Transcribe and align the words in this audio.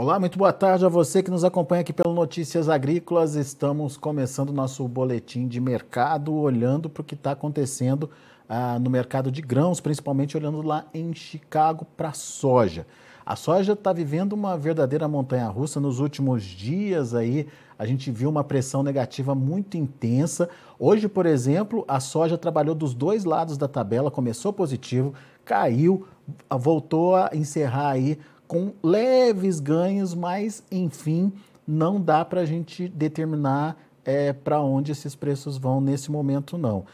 Olá, 0.00 0.20
muito 0.20 0.38
boa 0.38 0.52
tarde 0.52 0.86
a 0.86 0.88
você 0.88 1.24
que 1.24 1.30
nos 1.30 1.42
acompanha 1.42 1.80
aqui 1.80 1.92
pelo 1.92 2.14
Notícias 2.14 2.68
Agrícolas. 2.68 3.34
Estamos 3.34 3.96
começando 3.96 4.52
nosso 4.52 4.86
boletim 4.86 5.48
de 5.48 5.60
mercado, 5.60 6.32
olhando 6.32 6.88
para 6.88 7.00
o 7.00 7.04
que 7.04 7.16
está 7.16 7.32
acontecendo 7.32 8.08
ah, 8.48 8.78
no 8.78 8.90
mercado 8.90 9.28
de 9.28 9.42
grãos, 9.42 9.80
principalmente 9.80 10.36
olhando 10.36 10.62
lá 10.62 10.84
em 10.94 11.12
Chicago 11.12 11.84
para 11.96 12.10
a 12.10 12.12
soja. 12.12 12.86
A 13.26 13.34
soja 13.34 13.72
está 13.72 13.92
vivendo 13.92 14.34
uma 14.34 14.56
verdadeira 14.56 15.08
montanha-russa 15.08 15.80
nos 15.80 15.98
últimos 15.98 16.44
dias 16.44 17.12
aí. 17.12 17.48
A 17.76 17.84
gente 17.84 18.08
viu 18.12 18.30
uma 18.30 18.44
pressão 18.44 18.84
negativa 18.84 19.34
muito 19.34 19.76
intensa. 19.76 20.48
Hoje, 20.78 21.08
por 21.08 21.26
exemplo, 21.26 21.84
a 21.88 21.98
soja 21.98 22.38
trabalhou 22.38 22.76
dos 22.76 22.94
dois 22.94 23.24
lados 23.24 23.58
da 23.58 23.66
tabela, 23.66 24.12
começou 24.12 24.52
positivo, 24.52 25.12
caiu, 25.44 26.06
voltou 26.48 27.16
a 27.16 27.30
encerrar 27.34 27.88
aí 27.88 28.16
com 28.48 28.72
leves 28.82 29.60
ganhos, 29.60 30.14
mas 30.14 30.62
enfim, 30.72 31.32
não 31.66 32.00
dá 32.00 32.24
para 32.24 32.40
a 32.40 32.46
gente 32.46 32.88
determinar 32.88 33.76
é, 34.04 34.32
para 34.32 34.58
onde 34.60 34.90
esses 34.90 35.14
preços 35.14 35.58
vão 35.58 35.82
nesse 35.82 36.10
momento, 36.10 36.56
não. 36.56 36.86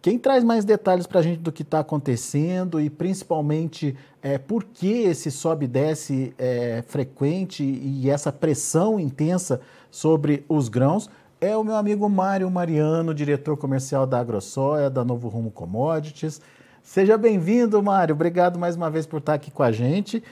Quem 0.00 0.18
traz 0.18 0.42
mais 0.42 0.64
detalhes 0.64 1.06
para 1.06 1.20
a 1.20 1.22
gente 1.22 1.40
do 1.40 1.52
que 1.52 1.62
está 1.62 1.80
acontecendo 1.80 2.80
e 2.80 2.88
principalmente 2.88 3.96
é, 4.20 4.38
por 4.38 4.64
que 4.64 5.02
esse 5.02 5.30
sobe 5.30 5.64
e 5.64 5.68
desce 5.68 6.34
é, 6.38 6.82
frequente 6.86 7.62
e 7.62 8.08
essa 8.08 8.32
pressão 8.32 8.98
intensa 8.98 9.60
sobre 9.90 10.44
os 10.48 10.68
grãos 10.68 11.10
é 11.40 11.56
o 11.56 11.64
meu 11.64 11.74
amigo 11.74 12.08
Mário 12.08 12.48
Mariano, 12.50 13.12
diretor 13.12 13.56
comercial 13.56 14.06
da 14.06 14.20
AgroSoia, 14.20 14.88
da 14.88 15.04
Novo 15.04 15.28
Rumo 15.28 15.50
Commodities. 15.50 16.40
Seja 16.82 17.18
bem-vindo, 17.18 17.82
Mário. 17.82 18.14
Obrigado 18.14 18.58
mais 18.58 18.76
uma 18.76 18.90
vez 18.90 19.06
por 19.06 19.18
estar 19.18 19.34
aqui 19.34 19.50
com 19.50 19.62
a 19.62 19.72
gente. 19.72 20.22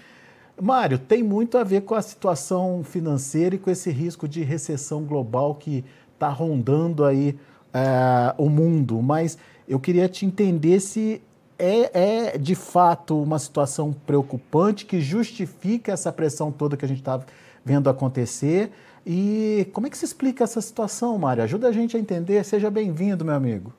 Mário, 0.60 0.98
tem 0.98 1.22
muito 1.22 1.56
a 1.56 1.64
ver 1.64 1.82
com 1.82 1.94
a 1.94 2.02
situação 2.02 2.84
financeira 2.84 3.54
e 3.54 3.58
com 3.58 3.70
esse 3.70 3.90
risco 3.90 4.28
de 4.28 4.42
recessão 4.42 5.04
global 5.04 5.54
que 5.54 5.84
está 6.12 6.28
rondando 6.28 7.04
aí 7.04 7.38
é, 7.72 8.34
o 8.36 8.50
mundo. 8.50 9.00
Mas 9.00 9.38
eu 9.66 9.80
queria 9.80 10.08
te 10.08 10.26
entender 10.26 10.80
se 10.80 11.22
é, 11.58 12.32
é, 12.32 12.38
de 12.38 12.54
fato 12.54 13.22
uma 13.22 13.38
situação 13.38 13.92
preocupante 14.06 14.84
que 14.84 15.00
justifica 15.00 15.92
essa 15.92 16.12
pressão 16.12 16.52
toda 16.52 16.76
que 16.76 16.84
a 16.84 16.88
gente 16.88 17.00
está 17.00 17.20
vendo 17.64 17.88
acontecer. 17.88 18.70
E 19.06 19.66
como 19.72 19.86
é 19.86 19.90
que 19.90 19.96
se 19.96 20.04
explica 20.04 20.44
essa 20.44 20.60
situação, 20.60 21.16
Mário? 21.16 21.42
Ajuda 21.42 21.68
a 21.68 21.72
gente 21.72 21.96
a 21.96 22.00
entender. 22.00 22.44
Seja 22.44 22.70
bem-vindo, 22.70 23.24
meu 23.24 23.34
amigo. 23.34 23.72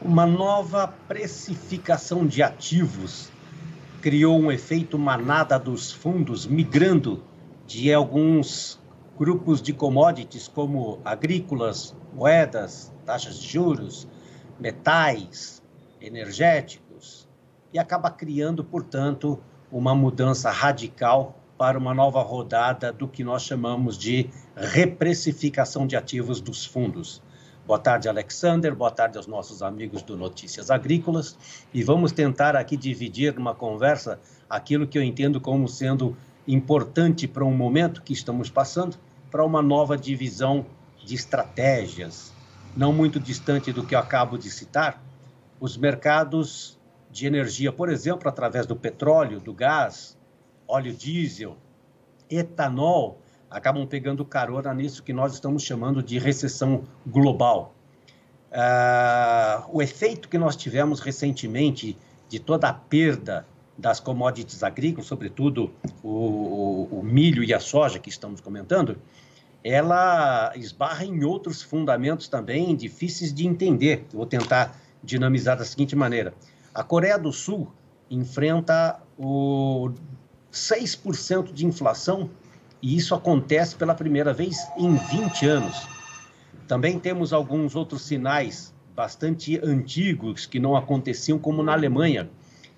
Uma 0.00 0.24
nova 0.24 0.94
precificação 1.06 2.26
de 2.26 2.42
ativos 2.42 3.35
criou 4.06 4.38
um 4.38 4.52
efeito 4.52 4.96
manada 4.96 5.58
dos 5.58 5.90
fundos 5.90 6.46
migrando 6.46 7.24
de 7.66 7.92
alguns 7.92 8.80
grupos 9.18 9.60
de 9.60 9.72
commodities 9.72 10.46
como 10.46 11.00
agrícolas, 11.04 11.92
moedas, 12.14 12.94
taxas 13.04 13.36
de 13.36 13.48
juros, 13.48 14.06
metais, 14.60 15.60
energéticos, 16.00 17.28
e 17.72 17.80
acaba 17.80 18.08
criando, 18.08 18.62
portanto, 18.62 19.40
uma 19.72 19.92
mudança 19.92 20.52
radical 20.52 21.36
para 21.58 21.76
uma 21.76 21.92
nova 21.92 22.22
rodada 22.22 22.92
do 22.92 23.08
que 23.08 23.24
nós 23.24 23.42
chamamos 23.42 23.98
de 23.98 24.30
reprecificação 24.54 25.84
de 25.84 25.96
ativos 25.96 26.40
dos 26.40 26.64
fundos. 26.64 27.20
Boa 27.66 27.80
tarde, 27.80 28.08
Alexander. 28.08 28.72
Boa 28.72 28.92
tarde 28.92 29.16
aos 29.16 29.26
nossos 29.26 29.60
amigos 29.60 30.00
do 30.00 30.16
Notícias 30.16 30.70
Agrícolas. 30.70 31.36
E 31.74 31.82
vamos 31.82 32.12
tentar 32.12 32.54
aqui 32.54 32.76
dividir 32.76 33.34
numa 33.34 33.56
conversa 33.56 34.20
aquilo 34.48 34.86
que 34.86 34.96
eu 34.96 35.02
entendo 35.02 35.40
como 35.40 35.66
sendo 35.66 36.16
importante 36.46 37.26
para 37.26 37.44
um 37.44 37.52
momento 37.52 38.02
que 38.02 38.12
estamos 38.12 38.48
passando, 38.48 38.96
para 39.32 39.44
uma 39.44 39.60
nova 39.60 39.98
divisão 39.98 40.64
de 41.04 41.16
estratégias. 41.16 42.32
Não 42.76 42.92
muito 42.92 43.18
distante 43.18 43.72
do 43.72 43.84
que 43.84 43.96
eu 43.96 43.98
acabo 43.98 44.38
de 44.38 44.48
citar, 44.48 45.02
os 45.58 45.76
mercados 45.76 46.78
de 47.10 47.26
energia, 47.26 47.72
por 47.72 47.88
exemplo, 47.88 48.28
através 48.28 48.64
do 48.64 48.76
petróleo, 48.76 49.40
do 49.40 49.52
gás, 49.52 50.16
óleo 50.68 50.94
diesel, 50.94 51.56
etanol, 52.30 53.20
acabam 53.50 53.86
pegando 53.86 54.24
carona 54.24 54.72
nisso 54.74 55.02
que 55.02 55.12
nós 55.12 55.34
estamos 55.34 55.62
chamando 55.62 56.02
de 56.02 56.18
recessão 56.18 56.84
global. 57.06 57.74
Uh, 58.50 59.68
o 59.72 59.82
efeito 59.82 60.28
que 60.28 60.38
nós 60.38 60.56
tivemos 60.56 61.00
recentemente 61.00 61.96
de 62.28 62.38
toda 62.38 62.68
a 62.68 62.72
perda 62.72 63.46
das 63.76 64.00
commodities 64.00 64.62
agrícolas, 64.62 65.06
sobretudo 65.06 65.70
o, 66.02 66.08
o, 66.08 66.98
o, 67.00 67.02
milho 67.02 67.44
e 67.44 67.52
a 67.52 67.60
soja 67.60 67.98
que 67.98 68.08
estamos 68.08 68.40
comentando, 68.40 68.96
ela 69.62 70.52
esbarra 70.56 71.04
em 71.04 71.24
outros 71.24 71.60
fundamentos 71.60 72.28
também 72.28 72.74
difíceis 72.74 73.34
de 73.34 73.46
entender. 73.46 74.06
Vou 74.12 74.24
tentar 74.24 74.74
dinamizar 75.02 75.58
da 75.58 75.64
seguinte 75.64 75.94
maneira: 75.94 76.32
a 76.72 76.82
Coreia 76.82 77.18
do 77.18 77.32
Sul 77.32 77.70
enfrenta 78.10 79.00
o 79.18 79.90
6% 80.52 81.52
de 81.52 81.66
inflação 81.66 82.30
e 82.82 82.96
isso 82.96 83.14
acontece 83.14 83.74
pela 83.74 83.94
primeira 83.94 84.32
vez 84.32 84.58
em 84.76 84.94
20 84.94 85.46
anos. 85.46 85.88
Também 86.68 86.98
temos 86.98 87.32
alguns 87.32 87.74
outros 87.74 88.02
sinais 88.02 88.74
bastante 88.94 89.58
antigos 89.62 90.46
que 90.46 90.58
não 90.58 90.76
aconteciam, 90.76 91.38
como 91.38 91.62
na 91.62 91.72
Alemanha. 91.72 92.28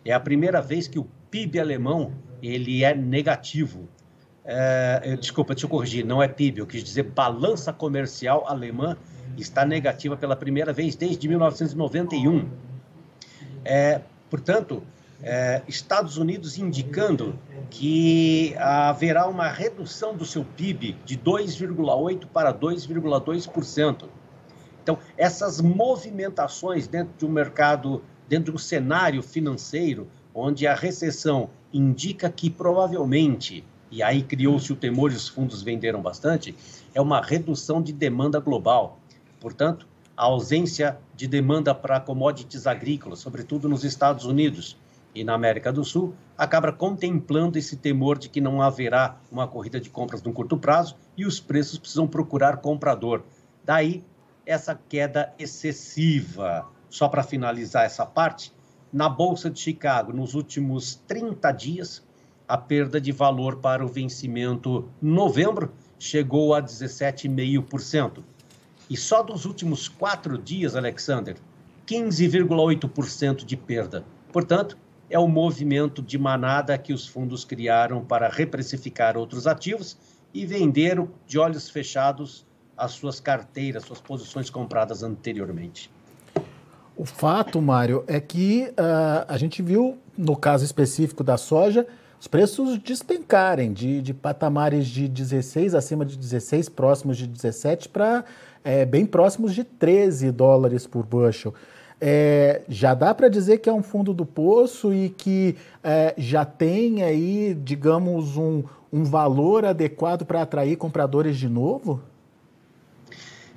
É 0.04 0.12
a 0.12 0.20
primeira 0.20 0.60
vez 0.60 0.88
que 0.88 0.98
o 0.98 1.06
PIB 1.30 1.60
alemão 1.60 2.12
ele 2.42 2.84
é 2.84 2.94
negativo. 2.94 3.88
É, 4.44 5.16
desculpa, 5.16 5.54
eu 5.60 5.68
corrigir, 5.68 6.04
não 6.04 6.22
é 6.22 6.28
PIB, 6.28 6.60
eu 6.60 6.66
quis 6.66 6.82
dizer 6.82 7.02
balança 7.04 7.72
comercial 7.72 8.44
alemã 8.46 8.96
está 9.36 9.64
negativa 9.64 10.16
pela 10.16 10.34
primeira 10.34 10.72
vez 10.72 10.96
desde 10.96 11.28
1991. 11.28 12.48
É, 13.64 14.00
portanto, 14.30 14.82
é, 15.22 15.62
Estados 15.66 16.16
Unidos 16.16 16.58
indicando 16.58 17.38
que 17.70 18.54
haverá 18.58 19.26
uma 19.26 19.48
redução 19.48 20.16
do 20.16 20.24
seu 20.24 20.44
PIB 20.44 20.96
de 21.04 21.18
2,8% 21.18 22.26
para 22.26 22.54
2,2%. 22.54 24.04
Então, 24.82 24.98
essas 25.16 25.60
movimentações 25.60 26.86
dentro 26.86 27.12
de 27.18 27.26
um 27.26 27.28
mercado, 27.28 28.02
dentro 28.28 28.52
de 28.52 28.56
um 28.56 28.58
cenário 28.58 29.22
financeiro, 29.22 30.08
onde 30.34 30.66
a 30.66 30.74
recessão 30.74 31.50
indica 31.72 32.30
que 32.30 32.48
provavelmente, 32.48 33.64
e 33.90 34.02
aí 34.02 34.22
criou-se 34.22 34.72
o 34.72 34.76
temor 34.76 35.12
e 35.12 35.16
os 35.16 35.28
fundos 35.28 35.62
venderam 35.62 36.00
bastante, 36.00 36.54
é 36.94 37.00
uma 37.00 37.20
redução 37.20 37.82
de 37.82 37.92
demanda 37.92 38.38
global. 38.38 38.98
Portanto, 39.40 39.86
a 40.16 40.24
ausência 40.24 40.98
de 41.14 41.26
demanda 41.26 41.74
para 41.74 42.00
commodities 42.00 42.66
agrícolas, 42.66 43.18
sobretudo 43.18 43.68
nos 43.68 43.84
Estados 43.84 44.24
Unidos 44.24 44.76
e 45.14 45.24
na 45.24 45.34
América 45.34 45.72
do 45.72 45.84
Sul, 45.84 46.14
acaba 46.36 46.72
contemplando 46.72 47.58
esse 47.58 47.76
temor 47.76 48.18
de 48.18 48.28
que 48.28 48.40
não 48.40 48.62
haverá 48.62 49.16
uma 49.30 49.48
corrida 49.48 49.80
de 49.80 49.90
compras 49.90 50.22
no 50.22 50.32
curto 50.32 50.56
prazo 50.56 50.96
e 51.16 51.26
os 51.26 51.40
preços 51.40 51.78
precisam 51.78 52.06
procurar 52.06 52.58
comprador. 52.58 53.24
Daí 53.64 54.04
essa 54.46 54.74
queda 54.88 55.34
excessiva. 55.38 56.66
Só 56.88 57.08
para 57.08 57.22
finalizar 57.22 57.84
essa 57.84 58.06
parte, 58.06 58.52
na 58.90 59.08
Bolsa 59.08 59.50
de 59.50 59.60
Chicago, 59.60 60.12
nos 60.12 60.34
últimos 60.34 60.94
30 61.06 61.52
dias, 61.52 62.02
a 62.46 62.56
perda 62.56 62.98
de 62.98 63.12
valor 63.12 63.56
para 63.56 63.84
o 63.84 63.88
vencimento 63.88 64.88
novembro 65.02 65.70
chegou 65.98 66.54
a 66.54 66.62
17,5%. 66.62 68.22
E 68.88 68.96
só 68.96 69.22
dos 69.22 69.44
últimos 69.44 69.86
quatro 69.86 70.38
dias, 70.38 70.74
Alexander, 70.74 71.36
15,8% 71.86 73.44
de 73.44 73.56
perda. 73.56 74.04
Portanto, 74.32 74.78
é 75.10 75.18
o 75.18 75.28
movimento 75.28 76.02
de 76.02 76.18
manada 76.18 76.76
que 76.76 76.92
os 76.92 77.06
fundos 77.06 77.44
criaram 77.44 78.04
para 78.04 78.28
reprecificar 78.28 79.16
outros 79.16 79.46
ativos 79.46 79.96
e 80.32 80.44
vender 80.44 81.02
de 81.26 81.38
olhos 81.38 81.70
fechados 81.70 82.46
as 82.76 82.92
suas 82.92 83.18
carteiras, 83.18 83.84
suas 83.84 84.00
posições 84.00 84.50
compradas 84.50 85.02
anteriormente. 85.02 85.90
O 86.96 87.04
fato, 87.04 87.60
Mário, 87.60 88.04
é 88.06 88.20
que 88.20 88.72
uh, 88.72 89.24
a 89.28 89.36
gente 89.38 89.62
viu, 89.62 89.98
no 90.16 90.36
caso 90.36 90.64
específico 90.64 91.22
da 91.22 91.36
soja, 91.36 91.86
os 92.20 92.26
preços 92.26 92.78
despencarem 92.78 93.72
de, 93.72 94.02
de 94.02 94.12
patamares 94.12 94.86
de 94.88 95.06
16, 95.06 95.74
acima 95.74 96.04
de 96.04 96.16
16, 96.16 96.68
próximos 96.68 97.16
de 97.16 97.26
17, 97.26 97.88
para 97.88 98.24
é, 98.64 98.84
bem 98.84 99.06
próximos 99.06 99.54
de 99.54 99.62
13 99.62 100.32
dólares 100.32 100.86
por 100.86 101.06
bushel. 101.06 101.54
É, 102.00 102.62
já 102.68 102.94
dá 102.94 103.12
para 103.12 103.28
dizer 103.28 103.58
que 103.58 103.68
é 103.68 103.72
um 103.72 103.82
fundo 103.82 104.14
do 104.14 104.24
poço 104.24 104.92
e 104.92 105.08
que 105.08 105.56
é, 105.82 106.14
já 106.16 106.44
tem 106.44 107.02
aí, 107.02 107.54
digamos, 107.54 108.36
um, 108.36 108.62
um 108.92 109.02
valor 109.02 109.64
adequado 109.64 110.24
para 110.24 110.42
atrair 110.42 110.76
compradores 110.76 111.36
de 111.36 111.48
novo? 111.48 112.00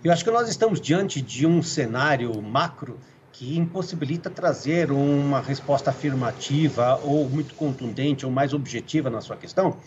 Eu 0.03 0.11
acho 0.11 0.23
que 0.23 0.31
nós 0.31 0.49
estamos 0.49 0.81
diante 0.81 1.21
de 1.21 1.45
um 1.45 1.61
cenário 1.61 2.41
macro 2.41 2.97
que 3.31 3.55
impossibilita 3.55 4.29
trazer 4.29 4.91
uma 4.91 5.39
resposta 5.39 5.91
afirmativa 5.91 6.99
ou 7.03 7.29
muito 7.29 7.53
contundente 7.53 8.25
ou 8.25 8.31
mais 8.31 8.53
objetiva 8.53 9.09
na 9.09 9.21
sua 9.21 9.35
questão, 9.37 9.77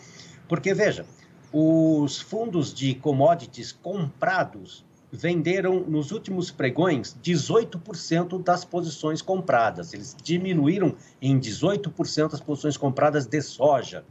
Porque, 0.47 0.73
veja, 0.73 1.05
os 1.51 2.19
fundos 2.19 2.73
de 2.73 2.95
commodities 2.95 3.71
comprados 3.71 4.84
venderam 5.15 5.79
nos 5.79 6.11
últimos 6.11 6.51
pregões 6.51 7.17
18% 7.23 8.43
das 8.43 8.65
posições 8.65 9.21
compradas. 9.21 9.93
Eles 9.93 10.15
diminuíram 10.21 10.93
em 11.21 11.39
18% 11.39 12.33
as 12.33 12.41
posições 12.41 12.77
compradas 12.77 13.25
de 13.25 13.41
soja 13.41 14.03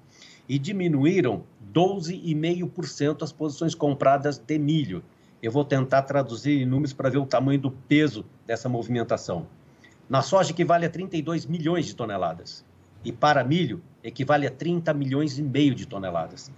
e 0.49 0.59
diminuíram 0.59 1.45
12,5% 1.73 3.23
as 3.23 3.33
posições 3.33 3.75
compradas 3.75 4.39
de 4.39 4.59
milho. 4.59 5.03
Eu 5.43 5.53
vou 5.53 5.65
tentar 5.65 6.03
traduzir 6.03 6.63
em 6.63 6.67
números 6.67 6.93
para 6.93 7.11
ver 7.11 7.19
o 7.19 7.27
tamanho 7.27 7.61
do 7.61 7.71
peso 7.71 8.25
dessa 8.47 8.69
movimentação. 8.69 9.47
Na 10.09 10.23
soja 10.23 10.51
equivale 10.51 10.87
a 10.87 10.91
32 10.91 11.47
milhões 11.47 11.87
de 11.87 11.95
toneladas 11.95 12.65
e 13.05 13.13
para 13.13 13.45
milho 13.45 13.83
equivale 14.03 14.47
a 14.47 14.51
30 14.51 14.93
milhões 14.95 15.39
e 15.39 15.43
meio 15.43 15.75
de 15.75 15.87
toneladas. 15.87 16.51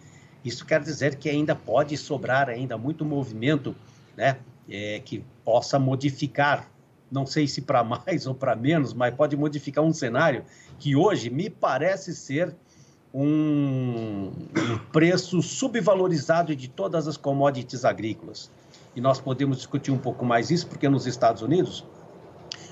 Isso 0.44 0.64
quer 0.64 0.80
dizer 0.80 1.16
que 1.16 1.28
ainda 1.28 1.56
pode 1.56 1.96
sobrar 1.96 2.48
ainda 2.48 2.78
muito 2.78 3.04
movimento 3.04 3.74
né, 4.16 4.38
é, 4.68 5.00
que 5.04 5.24
possa 5.44 5.78
modificar, 5.78 6.70
não 7.10 7.26
sei 7.26 7.46
se 7.46 7.62
para 7.62 7.82
mais 7.84 8.26
ou 8.26 8.34
para 8.34 8.56
menos, 8.56 8.92
mas 8.92 9.14
pode 9.14 9.36
modificar 9.36 9.84
um 9.84 9.92
cenário 9.92 10.44
que 10.78 10.96
hoje 10.96 11.30
me 11.30 11.50
parece 11.50 12.14
ser 12.14 12.54
um, 13.12 14.30
um 14.30 14.78
preço 14.92 15.40
subvalorizado 15.40 16.54
de 16.54 16.68
todas 16.68 17.08
as 17.08 17.16
commodities 17.16 17.84
agrícolas. 17.84 18.50
E 18.94 19.00
nós 19.00 19.20
podemos 19.20 19.58
discutir 19.58 19.90
um 19.90 19.98
pouco 19.98 20.24
mais 20.24 20.50
isso, 20.50 20.66
porque 20.66 20.88
nos 20.88 21.06
Estados 21.06 21.42
Unidos, 21.42 21.84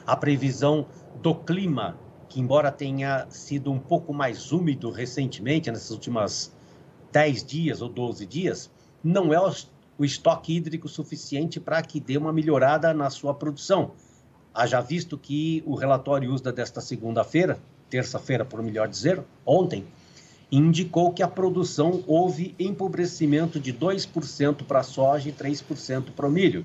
a 0.07 0.17
previsão 0.17 0.87
do 1.23 1.35
clima, 1.35 1.97
que 2.29 2.41
embora 2.41 2.71
tenha 2.71 3.27
sido 3.31 3.71
um 3.73 3.79
pouco 3.79 4.13
mais 4.13 4.53
úmido 4.53 4.91
recentemente, 4.91 5.71
nessas 5.71 5.91
últimas 5.91 6.53
10 7.13 7.45
dias 7.45 7.81
ou 7.81 7.89
12 7.89 8.27
dias, 8.27 8.71
não 9.03 9.33
é 9.33 9.41
o 9.99 10.05
estoque 10.05 10.57
hídrico 10.57 10.89
suficiente 10.89 11.61
para 11.61 11.81
que 11.83 12.01
dê 12.01 12.17
uma 12.17 12.33
melhorada 12.33 12.93
na 12.93 13.11
sua 13.11 13.35
produção. 13.35 13.93
Haja 14.53 14.81
visto 14.81 15.17
que 15.19 15.63
o 15.67 15.75
relatório 15.75 16.33
USDA 16.33 16.53
desta 16.53 16.81
segunda-feira, 16.81 17.59
terça-feira, 17.91 18.45
por 18.45 18.63
melhor 18.63 18.89
dizer, 18.89 19.23
ontem, 19.45 19.85
indicou 20.51 21.13
que 21.13 21.23
a 21.23 21.29
produção 21.29 22.05
houve 22.07 22.55
empobrecimento 22.59 23.59
de 23.59 23.73
2% 23.73 24.65
para 24.65 24.81
a 24.81 24.85
soja 24.85 25.29
e 25.29 25.33
3% 25.33 26.13
para 26.15 26.27
o 26.27 26.31
milho. 26.31 26.65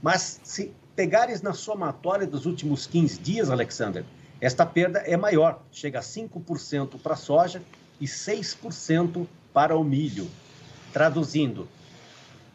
Mas 0.00 0.40
se 0.44 0.72
pegares 0.94 1.42
na 1.42 1.52
somatória 1.52 2.26
dos 2.26 2.46
últimos 2.46 2.86
15 2.86 3.18
dias, 3.18 3.50
Alexander, 3.50 4.04
esta 4.40 4.64
perda 4.66 5.00
é 5.00 5.16
maior, 5.16 5.62
chega 5.72 5.98
a 5.98 6.02
5% 6.02 7.00
para 7.00 7.14
a 7.14 7.16
soja 7.16 7.62
e 8.00 8.04
6% 8.04 9.26
para 9.52 9.76
o 9.76 9.82
milho. 9.82 10.28
Traduzindo, 10.92 11.66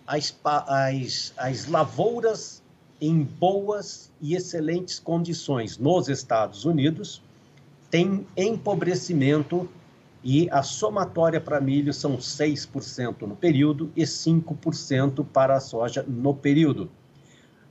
as, 0.09 0.35
as, 0.43 1.33
as 1.37 1.67
lavouras 1.67 2.63
em 2.99 3.21
boas 3.21 4.11
e 4.19 4.35
excelentes 4.35 4.97
condições 4.97 5.77
nos 5.77 6.09
Estados 6.09 6.65
Unidos 6.65 7.21
têm 7.91 8.25
empobrecimento 8.35 9.69
e 10.23 10.49
a 10.49 10.63
somatória 10.63 11.39
para 11.39 11.61
milho 11.61 11.93
são 11.93 12.17
6% 12.17 13.21
no 13.21 13.35
período 13.35 13.91
e 13.95 14.01
5% 14.01 15.23
para 15.31 15.55
a 15.55 15.59
soja 15.59 16.03
no 16.07 16.33
período. 16.33 16.89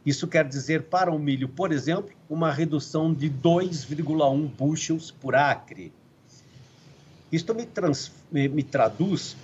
Isso 0.07 0.29
quer 0.29 0.47
dizer, 0.47 0.85
para 0.85 1.11
o 1.13 1.19
milho, 1.19 1.49
por 1.49 1.73
exemplo, 1.73 2.13
uma 2.31 2.53
redução 2.53 3.13
de 3.13 3.29
2,1 3.29 4.49
bushels 4.57 5.11
por 5.11 5.35
acre. 5.35 5.93
Isto 7.33 7.53
me, 7.53 7.67
trans, 7.67 8.13
me, 8.31 8.49
me 8.49 8.63
traduz 8.63 9.37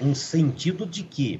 um 0.00 0.14
sentido 0.14 0.86
de 0.86 1.02
que 1.02 1.38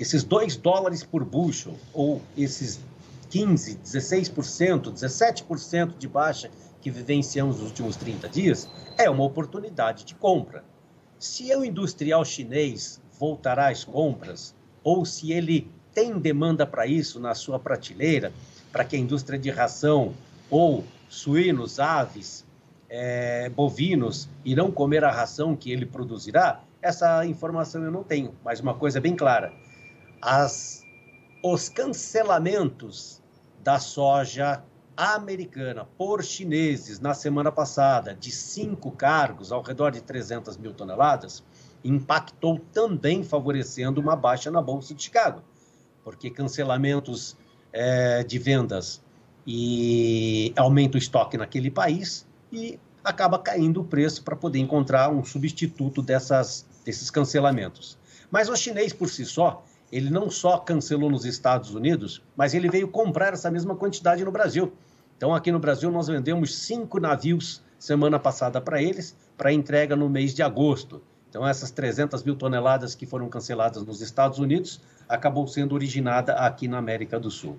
esses 0.00 0.24
2 0.24 0.56
dólares 0.56 1.04
por 1.04 1.24
bushel, 1.24 1.74
ou 1.92 2.22
esses 2.34 2.80
15, 3.28 3.78
16%, 3.84 4.92
17% 4.92 5.98
de 5.98 6.08
baixa 6.08 6.50
que 6.80 6.90
vivenciamos 6.90 7.58
nos 7.58 7.68
últimos 7.68 7.96
30 7.96 8.28
dias, 8.30 8.68
é 8.96 9.10
uma 9.10 9.22
oportunidade 9.22 10.04
de 10.04 10.14
compra. 10.14 10.64
Se 11.18 11.54
o 11.54 11.62
industrial 11.62 12.24
chinês 12.24 12.98
voltará 13.18 13.68
às 13.68 13.84
compras, 13.84 14.54
ou 14.82 15.04
se 15.04 15.32
ele 15.32 15.70
tem 15.92 16.18
demanda 16.18 16.66
para 16.66 16.86
isso 16.86 17.20
na 17.20 17.34
sua 17.34 17.58
prateleira, 17.58 18.32
para 18.72 18.84
que 18.84 18.96
a 18.96 18.98
indústria 18.98 19.38
de 19.38 19.50
ração 19.50 20.14
ou 20.48 20.82
suínos, 21.10 21.78
aves, 21.78 22.46
é, 22.88 23.50
bovinos 23.50 24.30
irão 24.44 24.70
comer 24.70 25.04
a 25.04 25.10
ração 25.10 25.54
que 25.54 25.70
ele 25.70 25.84
produzirá, 25.84 26.62
essa 26.80 27.26
informação 27.26 27.84
eu 27.84 27.90
não 27.90 28.02
tenho, 28.02 28.34
mas 28.42 28.60
uma 28.60 28.72
coisa 28.72 28.98
bem 28.98 29.14
clara: 29.14 29.52
as, 30.20 30.84
os 31.42 31.68
cancelamentos 31.68 33.22
da 33.62 33.78
soja 33.78 34.62
americana 34.96 35.86
por 35.96 36.22
chineses 36.22 37.00
na 37.00 37.14
semana 37.14 37.50
passada, 37.50 38.14
de 38.14 38.30
cinco 38.30 38.90
cargos, 38.90 39.50
ao 39.50 39.62
redor 39.62 39.90
de 39.90 40.02
300 40.02 40.56
mil 40.58 40.74
toneladas, 40.74 41.42
impactou 41.82 42.58
também 42.72 43.24
favorecendo 43.24 44.00
uma 44.00 44.14
baixa 44.14 44.50
na 44.50 44.60
Bolsa 44.60 44.94
de 44.94 45.02
Chicago, 45.02 45.42
porque 46.04 46.30
cancelamentos 46.30 47.36
é, 47.72 48.22
de 48.22 48.38
vendas 48.38 49.02
e 49.46 50.52
aumenta 50.54 50.96
o 50.96 50.98
estoque 50.98 51.38
naquele 51.38 51.70
país 51.70 52.26
e 52.52 52.78
acaba 53.02 53.38
caindo 53.38 53.80
o 53.80 53.84
preço 53.84 54.22
para 54.22 54.36
poder 54.36 54.58
encontrar 54.58 55.10
um 55.10 55.24
substituto 55.24 56.02
dessas, 56.02 56.66
desses 56.84 57.10
cancelamentos. 57.10 57.98
Mas 58.30 58.50
o 58.50 58.56
chinês, 58.56 58.92
por 58.92 59.08
si 59.08 59.24
só, 59.24 59.64
ele 59.90 60.10
não 60.10 60.30
só 60.30 60.58
cancelou 60.58 61.10
nos 61.10 61.24
Estados 61.24 61.74
Unidos, 61.74 62.22
mas 62.36 62.54
ele 62.54 62.68
veio 62.68 62.88
comprar 62.88 63.32
essa 63.32 63.50
mesma 63.50 63.74
quantidade 63.74 64.24
no 64.24 64.30
Brasil. 64.30 64.72
Então, 65.16 65.34
aqui 65.34 65.50
no 65.50 65.58
Brasil, 65.58 65.90
nós 65.90 66.06
vendemos 66.06 66.54
cinco 66.54 67.00
navios 67.00 67.62
semana 67.78 68.18
passada 68.18 68.60
para 68.60 68.82
eles, 68.82 69.16
para 69.36 69.52
entrega 69.52 69.96
no 69.96 70.08
mês 70.08 70.34
de 70.34 70.42
agosto. 70.42 71.02
Então, 71.28 71.46
essas 71.46 71.70
300 71.70 72.22
mil 72.22 72.36
toneladas 72.36 72.94
que 72.94 73.06
foram 73.06 73.28
canceladas 73.28 73.84
nos 73.84 74.00
Estados 74.00 74.38
Unidos 74.38 74.80
acabou 75.08 75.46
sendo 75.46 75.74
originada 75.74 76.34
aqui 76.34 76.68
na 76.68 76.78
América 76.78 77.18
do 77.18 77.30
Sul. 77.30 77.56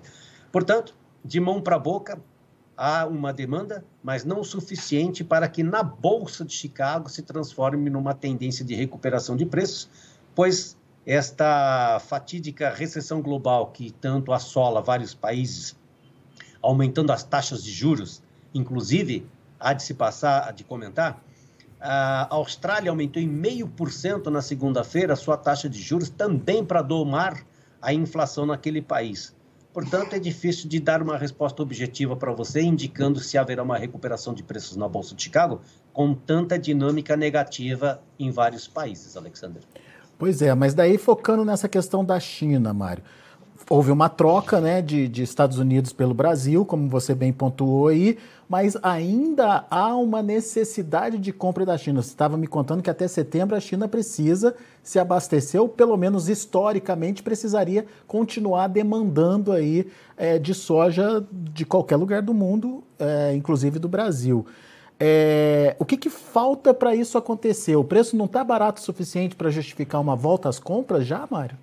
Portanto, 0.50 0.94
de 1.24 1.40
mão 1.40 1.60
para 1.60 1.78
boca, 1.78 2.20
há 2.76 3.06
uma 3.06 3.32
demanda, 3.32 3.84
mas 4.02 4.24
não 4.24 4.42
suficiente 4.44 5.22
para 5.24 5.48
que 5.48 5.62
na 5.62 5.82
Bolsa 5.82 6.44
de 6.44 6.52
Chicago 6.52 7.08
se 7.08 7.22
transforme 7.22 7.88
numa 7.90 8.14
tendência 8.14 8.64
de 8.64 8.74
recuperação 8.74 9.36
de 9.36 9.46
preços, 9.46 9.88
pois 10.34 10.76
esta 11.06 12.00
fatídica 12.00 12.70
recessão 12.70 13.20
global 13.20 13.68
que 13.72 13.90
tanto 13.90 14.32
assola 14.32 14.80
vários 14.80 15.14
países, 15.14 15.76
aumentando 16.60 17.12
as 17.12 17.24
taxas 17.24 17.62
de 17.62 17.72
juros, 17.72 18.22
inclusive, 18.54 19.26
há 19.58 19.72
de 19.72 19.82
se 19.82 19.94
passar, 19.94 20.52
de 20.52 20.64
comentar, 20.64 21.22
a 21.80 22.32
Austrália 22.32 22.90
aumentou 22.90 23.20
em 23.20 23.26
meio 23.26 23.66
por 23.66 23.90
cento 23.90 24.30
na 24.30 24.40
segunda-feira 24.40 25.14
a 25.14 25.16
sua 25.16 25.36
taxa 25.36 25.68
de 25.68 25.82
juros, 25.82 26.08
também 26.08 26.64
para 26.64 26.80
domar 26.80 27.44
a 27.80 27.92
inflação 27.92 28.46
naquele 28.46 28.80
país. 28.80 29.34
Portanto, 29.72 30.14
é 30.14 30.18
difícil 30.20 30.68
de 30.68 30.78
dar 30.78 31.02
uma 31.02 31.16
resposta 31.16 31.60
objetiva 31.60 32.14
para 32.14 32.30
você, 32.30 32.60
indicando 32.60 33.18
se 33.18 33.36
haverá 33.36 33.62
uma 33.64 33.76
recuperação 33.76 34.32
de 34.32 34.44
preços 34.44 34.76
na 34.76 34.86
Bolsa 34.86 35.14
de 35.16 35.22
Chicago, 35.24 35.60
com 35.92 36.14
tanta 36.14 36.56
dinâmica 36.56 37.16
negativa 37.16 38.00
em 38.16 38.30
vários 38.30 38.68
países, 38.68 39.16
Alexander. 39.16 39.62
Pois 40.18 40.40
é, 40.42 40.54
mas 40.54 40.74
daí 40.74 40.98
focando 40.98 41.44
nessa 41.44 41.68
questão 41.68 42.04
da 42.04 42.18
China, 42.20 42.72
Mário. 42.72 43.02
Houve 43.70 43.90
uma 43.90 44.08
troca 44.08 44.60
né, 44.60 44.82
de, 44.82 45.08
de 45.08 45.22
Estados 45.22 45.58
Unidos 45.58 45.92
pelo 45.92 46.12
Brasil, 46.12 46.64
como 46.64 46.88
você 46.88 47.14
bem 47.14 47.32
pontuou 47.32 47.88
aí, 47.88 48.18
mas 48.48 48.76
ainda 48.82 49.64
há 49.70 49.96
uma 49.96 50.22
necessidade 50.22 51.16
de 51.16 51.32
compra 51.32 51.64
da 51.64 51.78
China. 51.78 52.02
Você 52.02 52.10
estava 52.10 52.36
me 52.36 52.46
contando 52.46 52.82
que 52.82 52.90
até 52.90 53.06
setembro 53.08 53.56
a 53.56 53.60
China 53.60 53.88
precisa 53.88 54.54
se 54.82 54.98
abastecer, 54.98 55.60
ou 55.60 55.68
pelo 55.68 55.96
menos 55.96 56.28
historicamente 56.28 57.22
precisaria 57.22 57.86
continuar 58.06 58.66
demandando 58.66 59.52
aí 59.52 59.86
é, 60.16 60.38
de 60.38 60.54
soja 60.54 61.24
de 61.32 61.64
qualquer 61.64 61.96
lugar 61.96 62.20
do 62.20 62.34
mundo, 62.34 62.82
é, 62.98 63.34
inclusive 63.34 63.78
do 63.78 63.88
Brasil. 63.88 64.44
É, 64.98 65.76
o 65.78 65.84
que, 65.84 65.96
que 65.96 66.08
falta 66.08 66.72
para 66.72 66.94
isso 66.94 67.18
acontecer? 67.18 67.76
O 67.76 67.84
preço 67.84 68.16
não 68.16 68.26
está 68.26 68.44
barato 68.44 68.80
o 68.80 68.84
suficiente 68.84 69.34
para 69.34 69.50
justificar 69.50 70.00
uma 70.00 70.14
volta 70.14 70.48
às 70.48 70.58
compras 70.58 71.06
já, 71.06 71.26
Mário? 71.30 71.58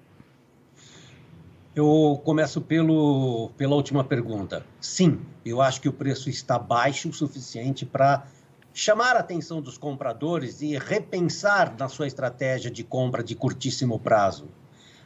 Eu 1.75 2.19
começo 2.25 2.59
pelo, 2.59 3.51
pela 3.55 3.75
última 3.75 4.03
pergunta. 4.03 4.65
Sim, 4.81 5.21
eu 5.45 5.61
acho 5.61 5.79
que 5.79 5.87
o 5.87 5.93
preço 5.93 6.29
está 6.29 6.59
baixo 6.59 7.09
o 7.09 7.13
suficiente 7.13 7.85
para 7.85 8.25
chamar 8.73 9.15
a 9.15 9.19
atenção 9.19 9.61
dos 9.61 9.77
compradores 9.77 10.61
e 10.61 10.77
repensar 10.77 11.75
na 11.77 11.87
sua 11.87 12.07
estratégia 12.07 12.69
de 12.69 12.83
compra 12.83 13.23
de 13.23 13.35
curtíssimo 13.35 13.99
prazo. 13.99 14.47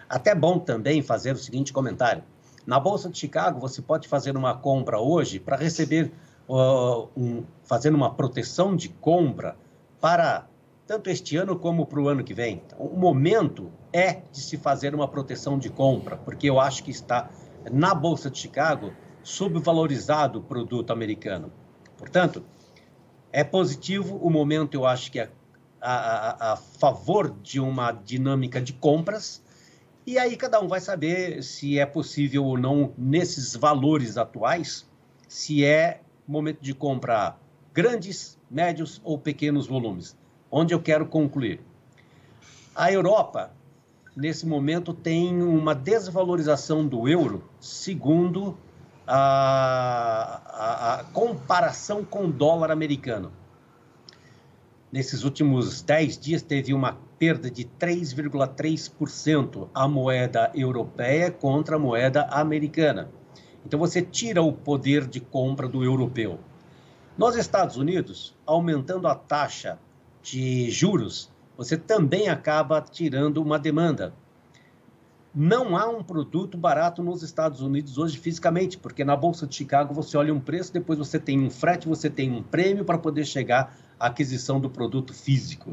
Até 0.09 0.33
bom 0.33 0.59
também 0.59 1.01
fazer 1.01 1.33
o 1.33 1.37
seguinte 1.37 1.73
comentário. 1.73 2.23
Na 2.65 2.79
Bolsa 2.79 3.09
de 3.09 3.17
Chicago, 3.17 3.59
você 3.59 3.81
pode 3.81 4.07
fazer 4.07 4.37
uma 4.37 4.55
compra 4.55 4.99
hoje 4.99 5.39
para 5.39 5.57
receber 5.57 6.11
uh, 6.47 7.09
um, 7.15 7.43
fazendo 7.73 7.95
uma 7.95 8.13
proteção 8.13 8.75
de 8.75 8.87
compra 8.87 9.57
para 9.99 10.47
tanto 10.85 11.09
este 11.09 11.35
ano 11.37 11.57
como 11.57 11.87
para 11.87 11.99
o 11.99 12.07
ano 12.07 12.23
que 12.23 12.31
vem. 12.31 12.61
Então, 12.63 12.77
o 12.77 12.95
momento 12.95 13.71
é 13.91 14.21
de 14.31 14.41
se 14.41 14.57
fazer 14.57 14.93
uma 14.93 15.07
proteção 15.07 15.57
de 15.57 15.71
compra, 15.71 16.15
porque 16.17 16.47
eu 16.47 16.59
acho 16.59 16.83
que 16.83 16.91
está 16.91 17.31
na 17.71 17.95
Bolsa 17.95 18.29
de 18.29 18.37
Chicago 18.37 18.93
subvalorizado 19.23 20.37
o 20.37 20.43
produto 20.43 20.93
americano. 20.93 21.51
Portanto, 21.97 22.43
é 23.31 23.43
positivo 23.43 24.17
o 24.17 24.29
momento, 24.29 24.75
eu 24.75 24.85
acho 24.85 25.11
que 25.11 25.19
é 25.19 25.31
a, 25.81 25.93
a, 25.95 26.53
a 26.53 26.55
favor 26.55 27.35
de 27.41 27.59
uma 27.59 27.91
dinâmica 27.91 28.61
de 28.61 28.73
compras, 28.73 29.41
e 30.05 30.19
aí 30.19 30.37
cada 30.37 30.61
um 30.61 30.67
vai 30.67 30.79
saber 30.79 31.41
se 31.41 31.79
é 31.79 31.87
possível 31.87 32.45
ou 32.45 32.55
não, 32.55 32.93
nesses 32.95 33.55
valores 33.55 34.15
atuais, 34.15 34.87
se 35.27 35.65
é 35.65 36.01
momento 36.27 36.61
de 36.61 36.75
compra 36.75 37.35
grandes, 37.73 38.37
médios 38.49 39.01
ou 39.03 39.17
pequenos 39.17 39.65
volumes. 39.65 40.15
Onde 40.51 40.73
eu 40.73 40.81
quero 40.81 41.07
concluir? 41.07 41.61
A 42.75 42.91
Europa, 42.91 43.51
nesse 44.15 44.45
momento, 44.45 44.93
tem 44.93 45.41
uma 45.41 45.73
desvalorização 45.73 46.85
do 46.85 47.07
euro, 47.07 47.43
segundo 47.59 48.55
a, 49.07 50.41
a, 50.45 50.99
a 50.99 51.03
comparação 51.05 52.05
com 52.05 52.25
o 52.25 52.31
dólar 52.31 52.69
americano. 52.69 53.31
Nesses 54.91 55.23
últimos 55.23 55.81
10 55.81 56.19
dias, 56.19 56.43
teve 56.43 56.71
uma 56.71 56.99
perda 57.17 57.49
de 57.49 57.65
3,3% 57.65 59.67
a 59.73 59.87
moeda 59.87 60.51
europeia 60.53 61.31
contra 61.31 61.77
a 61.77 61.79
moeda 61.79 62.27
americana. 62.29 63.09
Então, 63.65 63.79
você 63.79 64.03
tira 64.03 64.43
o 64.43 64.53
poder 64.53 65.07
de 65.07 65.19
compra 65.19 65.67
do 65.67 65.83
europeu. 65.83 66.37
Nos 67.15 67.35
Estados 67.35 67.77
Unidos, 67.77 68.35
aumentando 68.43 69.07
a 69.07 69.13
taxa 69.13 69.77
de 70.23 70.71
juros, 70.71 71.29
você 71.55 71.77
também 71.77 72.27
acaba 72.27 72.81
tirando 72.81 73.37
uma 73.37 73.59
demanda. 73.59 74.11
Não 75.33 75.77
há 75.77 75.87
um 75.87 76.01
produto 76.03 76.57
barato 76.57 77.03
nos 77.03 77.21
Estados 77.21 77.61
Unidos 77.61 77.99
hoje 77.99 78.17
fisicamente, 78.17 78.79
porque 78.79 79.03
na 79.03 79.15
Bolsa 79.15 79.45
de 79.45 79.53
Chicago 79.53 79.93
você 79.93 80.17
olha 80.17 80.33
um 80.33 80.39
preço, 80.39 80.73
depois 80.73 80.97
você 80.97 81.19
tem 81.19 81.39
um 81.39 81.51
frete, 81.51 81.87
você 81.87 82.09
tem 82.09 82.31
um 82.31 82.41
prêmio 82.41 82.83
para 82.83 82.97
poder 82.97 83.25
chegar 83.25 83.77
à 83.99 84.07
aquisição 84.07 84.59
do 84.59 84.69
produto 84.69 85.13
físico. 85.13 85.71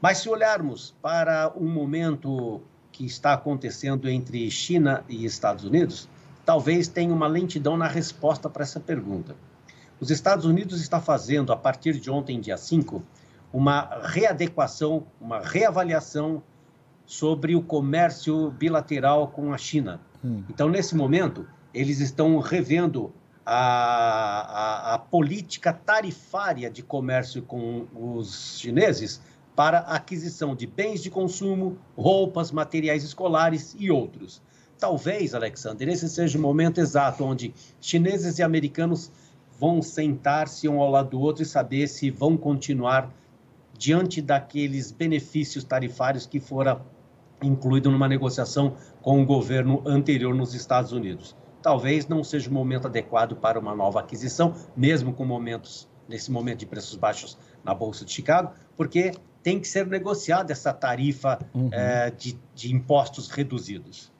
Mas 0.00 0.18
se 0.18 0.28
olharmos 0.28 0.92
para 1.00 1.52
um 1.56 1.68
momento 1.68 2.60
que 2.90 3.06
está 3.06 3.32
acontecendo 3.32 4.08
entre 4.08 4.50
China 4.50 5.04
e 5.08 5.24
Estados 5.24 5.62
Unidos, 5.62 6.08
talvez 6.44 6.88
tenha 6.88 7.14
uma 7.14 7.28
lentidão 7.28 7.76
na 7.76 7.86
resposta 7.86 8.50
para 8.50 8.64
essa 8.64 8.80
pergunta. 8.80 9.36
Os 10.02 10.10
Estados 10.10 10.44
Unidos 10.44 10.80
está 10.80 11.00
fazendo, 11.00 11.52
a 11.52 11.56
partir 11.56 11.92
de 11.92 12.10
ontem, 12.10 12.40
dia 12.40 12.56
5, 12.56 13.04
uma 13.52 14.00
readequação, 14.02 15.06
uma 15.20 15.38
reavaliação 15.38 16.42
sobre 17.06 17.54
o 17.54 17.62
comércio 17.62 18.50
bilateral 18.50 19.28
com 19.28 19.52
a 19.52 19.58
China. 19.58 20.00
Hum. 20.24 20.42
Então, 20.50 20.68
nesse 20.68 20.96
momento, 20.96 21.46
eles 21.72 22.00
estão 22.00 22.36
revendo 22.40 23.12
a, 23.46 23.54
a, 23.54 24.94
a, 24.94 24.98
política 24.98 25.72
tarifária 25.72 26.68
de 26.68 26.82
comércio 26.82 27.40
com 27.40 27.86
os 27.94 28.58
chineses 28.58 29.22
para 29.54 29.78
aquisição 29.78 30.56
de 30.56 30.66
bens 30.66 31.00
de 31.00 31.10
consumo, 31.10 31.78
roupas, 31.96 32.50
materiais 32.50 33.04
escolares 33.04 33.76
e 33.78 33.88
outros. 33.88 34.42
Talvez, 34.80 35.32
Alexander, 35.32 35.88
esse 35.88 36.08
seja 36.08 36.36
o 36.36 36.40
momento 36.40 36.80
exato 36.80 37.22
onde 37.22 37.54
chineses 37.80 38.40
e 38.40 38.42
americanos 38.42 39.12
vão 39.62 39.80
sentar-se 39.80 40.68
um 40.68 40.80
ao 40.80 40.90
lado 40.90 41.10
do 41.10 41.20
outro 41.20 41.44
e 41.44 41.46
saber 41.46 41.86
se 41.86 42.10
vão 42.10 42.36
continuar 42.36 43.14
diante 43.78 44.20
daqueles 44.20 44.90
benefícios 44.90 45.62
tarifários 45.62 46.26
que 46.26 46.40
foram 46.40 46.80
incluído 47.40 47.88
numa 47.88 48.08
negociação 48.08 48.76
com 49.00 49.22
o 49.22 49.24
governo 49.24 49.80
anterior 49.86 50.34
nos 50.34 50.52
Estados 50.52 50.90
Unidos. 50.90 51.36
Talvez 51.62 52.08
não 52.08 52.24
seja 52.24 52.50
o 52.50 52.52
momento 52.52 52.88
adequado 52.88 53.36
para 53.36 53.56
uma 53.56 53.72
nova 53.72 54.00
aquisição, 54.00 54.52
mesmo 54.76 55.12
com 55.12 55.24
momentos 55.24 55.88
nesse 56.08 56.32
momento 56.32 56.58
de 56.58 56.66
preços 56.66 56.96
baixos 56.96 57.38
na 57.62 57.72
Bolsa 57.72 58.04
de 58.04 58.10
Chicago, 58.10 58.50
porque 58.76 59.12
tem 59.44 59.60
que 59.60 59.68
ser 59.68 59.86
negociada 59.86 60.50
essa 60.50 60.72
tarifa 60.72 61.38
uhum. 61.54 61.68
é, 61.70 62.10
de, 62.10 62.36
de, 62.52 62.74
impostos 62.74 63.28
reduzidos. 63.28 64.10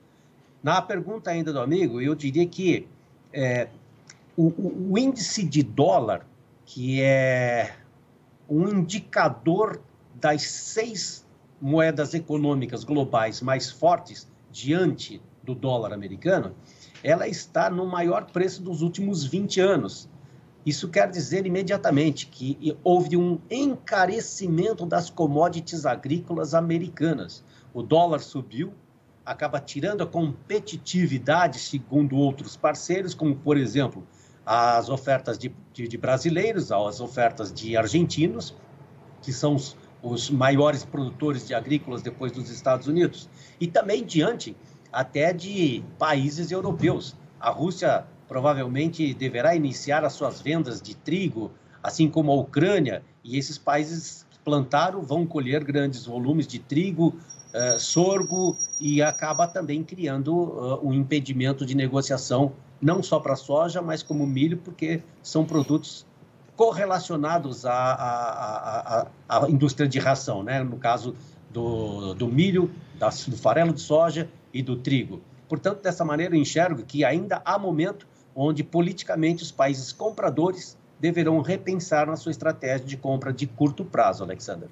Na 0.63 0.81
pergunta 0.81 1.33
ainda 1.33 1.53
do 1.53 1.59
amigo, 1.59 2.01
eu 2.01 2.15
diria 2.15 2.47
que 2.47 2.87
é, 3.33 3.69
o, 4.37 4.93
o, 4.93 4.99
índice 4.99 5.43
de 5.45 5.63
dólar, 5.63 6.27
que 6.65 7.03
é 7.03 7.77
um 8.49 8.69
indicador 8.69 9.83
das 10.15 10.43
seis 10.43 11.27
moedas 11.61 12.15
econômicas 12.15 12.85
globais 12.85 13.41
mais 13.41 13.71
fortes 13.71 14.31
diante 14.51 15.21
do 15.43 15.55
dólar 15.55 15.93
americano, 15.93 16.55
ela 17.03 17.27
está 17.27 17.69
no 17.69 17.87
maior 17.87 18.27
preço 18.27 18.63
dos 18.63 18.81
últimos 18.81 19.25
20 19.25 19.61
anos. 19.61 20.09
Isso 20.65 20.89
quer 20.89 21.11
dizer 21.11 21.45
imediatamente 21.45 22.27
que 22.27 22.77
houve 22.85 23.17
um 23.17 23.41
encarecimento 23.51 24.87
das 24.87 25.11
commodities 25.11 25.85
agrícolas 25.85 26.55
americanas. 26.55 27.45
O 27.75 27.83
dólar 27.83 28.21
subiu, 28.21 28.73
acaba 29.25 29.61
tirando 29.61 30.03
a 30.03 30.07
competitividade, 30.07 31.59
segundo 31.59 32.17
outros 32.17 32.57
parceiros, 32.57 33.15
como, 33.15 33.35
por 33.35 33.57
exemplo, 33.57 34.07
as 34.45 34.89
ofertas 34.89 35.39
de, 35.39 35.53
de, 35.73 35.87
de 35.87 35.97
brasileiros, 35.97 36.73
as 36.73 37.01
ofertas 37.01 37.53
de 37.53 37.77
argentinos, 37.77 38.55
que 39.23 39.33
são 39.33 39.55
os 39.55 39.77
os 40.03 40.29
maiores 40.29 40.85
produtores 40.85 41.47
de 41.47 41.55
agrícolas 41.55 42.03
depois 42.03 42.33
dos 42.33 42.51
Estados 42.51 42.89
Unidos, 42.89 43.29
e 43.61 43.67
também 43.67 44.05
diante 44.05 44.57
até 44.93 45.33
de 45.33 45.83
países 45.99 46.51
europeus. 46.51 47.15
A 47.39 47.51
Rússia 47.51 48.05
provavelmente 48.27 49.15
deverá 49.15 49.55
iniciar 49.55 50.05
as 50.05 50.15
suas 50.15 50.41
vendas 50.41 50.83
de 50.83 50.97
trigo, 50.97 51.53
assim 51.83 52.09
como 52.09 52.33
a 52.33 52.35
Ucrânia, 52.35 53.03
e 53.23 53.39
esses 53.39 53.57
países 53.57 54.27
plantaram 54.45 55.03
vão 55.03 55.25
colher 55.25 55.63
grandes 55.63 56.05
volumes 56.05 56.49
de 56.49 56.59
trigo, 56.59 57.15
uh, 57.55 57.79
sorgo, 57.79 58.57
e 58.81 59.01
acaba 59.01 59.47
também 59.47 59.85
criando 59.85 60.35
uh, 60.35 60.87
um 60.87 60.93
impedimento 60.93 61.65
de 61.65 61.77
negociação, 61.77 62.53
não 62.83 63.01
só 63.01 63.21
para 63.21 63.37
soja, 63.37 63.81
mas 63.81 64.03
como 64.03 64.27
milho, 64.27 64.59
porque 64.59 65.01
são 65.23 65.45
produtos 65.45 66.05
correlacionados 66.57 67.65
à, 67.65 67.73
à, 67.73 69.01
à, 69.29 69.45
à, 69.45 69.51
indústria 69.51 69.89
de 69.89 70.01
ração, 70.01 70.43
né? 70.43 70.63
no 70.63 70.77
caso 70.77 71.15
do, 71.51 72.13
do 72.15 72.27
milho, 72.27 72.71
do 73.29 73.37
farelo 73.37 73.73
de 73.73 73.81
soja 73.81 74.29
e 74.53 74.63
do 74.63 74.77
trigo. 74.77 75.23
Portanto, 75.49 75.81
dessa 75.81 76.05
maneira, 76.05 76.35
eu 76.35 76.41
enxergo 76.41 76.83
que 76.83 77.05
ainda 77.05 77.41
há 77.45 77.59
momento 77.59 78.07
onde 78.35 78.65
politicamente 78.65 79.43
os 79.43 79.53
países 79.53 79.93
compradores 79.93 80.77
deverão 80.99 81.41
repensar 81.41 82.07
na 82.07 82.17
sua 82.17 82.31
estratégia 82.31 82.87
de 82.87 82.97
compra 82.97 83.33
de 83.33 83.47
curto 83.47 83.85
prazo, 83.85 84.25
Alexander. 84.25 84.69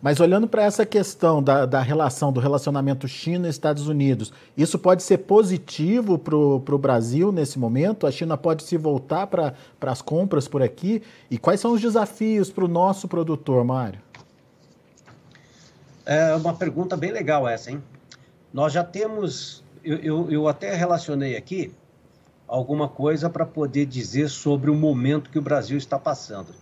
Mas 0.00 0.20
olhando 0.20 0.46
para 0.46 0.62
essa 0.62 0.86
questão 0.86 1.42
da, 1.42 1.66
da, 1.66 1.80
relação, 1.80 2.32
do 2.32 2.38
relacionamento 2.38 3.08
China 3.08 3.48
e 3.48 3.50
Estados 3.50 3.88
Unidos, 3.88 4.32
isso 4.56 4.78
pode 4.78 5.02
ser 5.02 5.18
positivo 5.18 6.16
para 6.16 6.36
o 6.36 6.78
Brasil 6.78 7.32
nesse 7.32 7.58
momento? 7.58 8.06
A 8.06 8.12
China 8.12 8.36
pode 8.36 8.62
se 8.62 8.76
voltar 8.76 9.26
para 9.26 9.54
as 9.82 10.00
compras 10.00 10.46
por 10.46 10.62
aqui? 10.62 11.02
E 11.28 11.36
quais 11.36 11.58
são 11.58 11.72
os 11.72 11.80
desafios 11.80 12.48
para 12.48 12.64
o 12.64 12.68
nosso 12.68 13.08
produtor, 13.08 13.64
Mário? 13.64 14.00
É 16.06 16.34
uma 16.36 16.54
pergunta 16.54 16.96
bem 16.96 17.10
legal 17.10 17.46
essa, 17.46 17.70
hein? 17.70 17.82
Nós 18.52 18.72
já 18.72 18.84
temos, 18.84 19.64
eu, 19.84 19.96
eu, 19.98 20.30
eu 20.30 20.48
até 20.48 20.74
relacionei 20.74 21.36
aqui 21.36 21.72
alguma 22.46 22.88
coisa 22.88 23.28
para 23.28 23.44
poder 23.44 23.84
dizer 23.84 24.30
sobre 24.30 24.70
o 24.70 24.74
momento 24.74 25.28
que 25.28 25.38
o 25.38 25.42
Brasil 25.42 25.76
está 25.76 25.98
passando. 25.98 26.54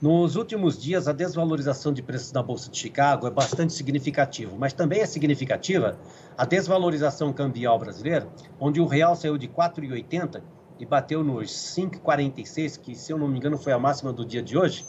Nos 0.00 0.36
últimos 0.36 0.80
dias, 0.80 1.08
a 1.08 1.12
desvalorização 1.12 1.92
de 1.92 2.02
preços 2.02 2.30
na 2.30 2.40
Bolsa 2.40 2.70
de 2.70 2.78
Chicago 2.78 3.26
é 3.26 3.30
bastante 3.30 3.72
significativa, 3.72 4.54
mas 4.56 4.72
também 4.72 5.00
é 5.00 5.06
significativa 5.06 5.98
a 6.36 6.44
desvalorização 6.44 7.32
cambial 7.32 7.76
brasileira, 7.80 8.28
onde 8.60 8.80
o 8.80 8.86
real 8.86 9.16
saiu 9.16 9.36
de 9.36 9.48
4,80 9.48 10.40
e 10.78 10.86
bateu 10.86 11.24
nos 11.24 11.50
5,46, 11.50 12.80
que, 12.80 12.94
se 12.94 13.12
eu 13.12 13.18
não 13.18 13.26
me 13.26 13.38
engano, 13.38 13.58
foi 13.58 13.72
a 13.72 13.78
máxima 13.78 14.12
do 14.12 14.24
dia 14.24 14.40
de 14.40 14.56
hoje, 14.56 14.86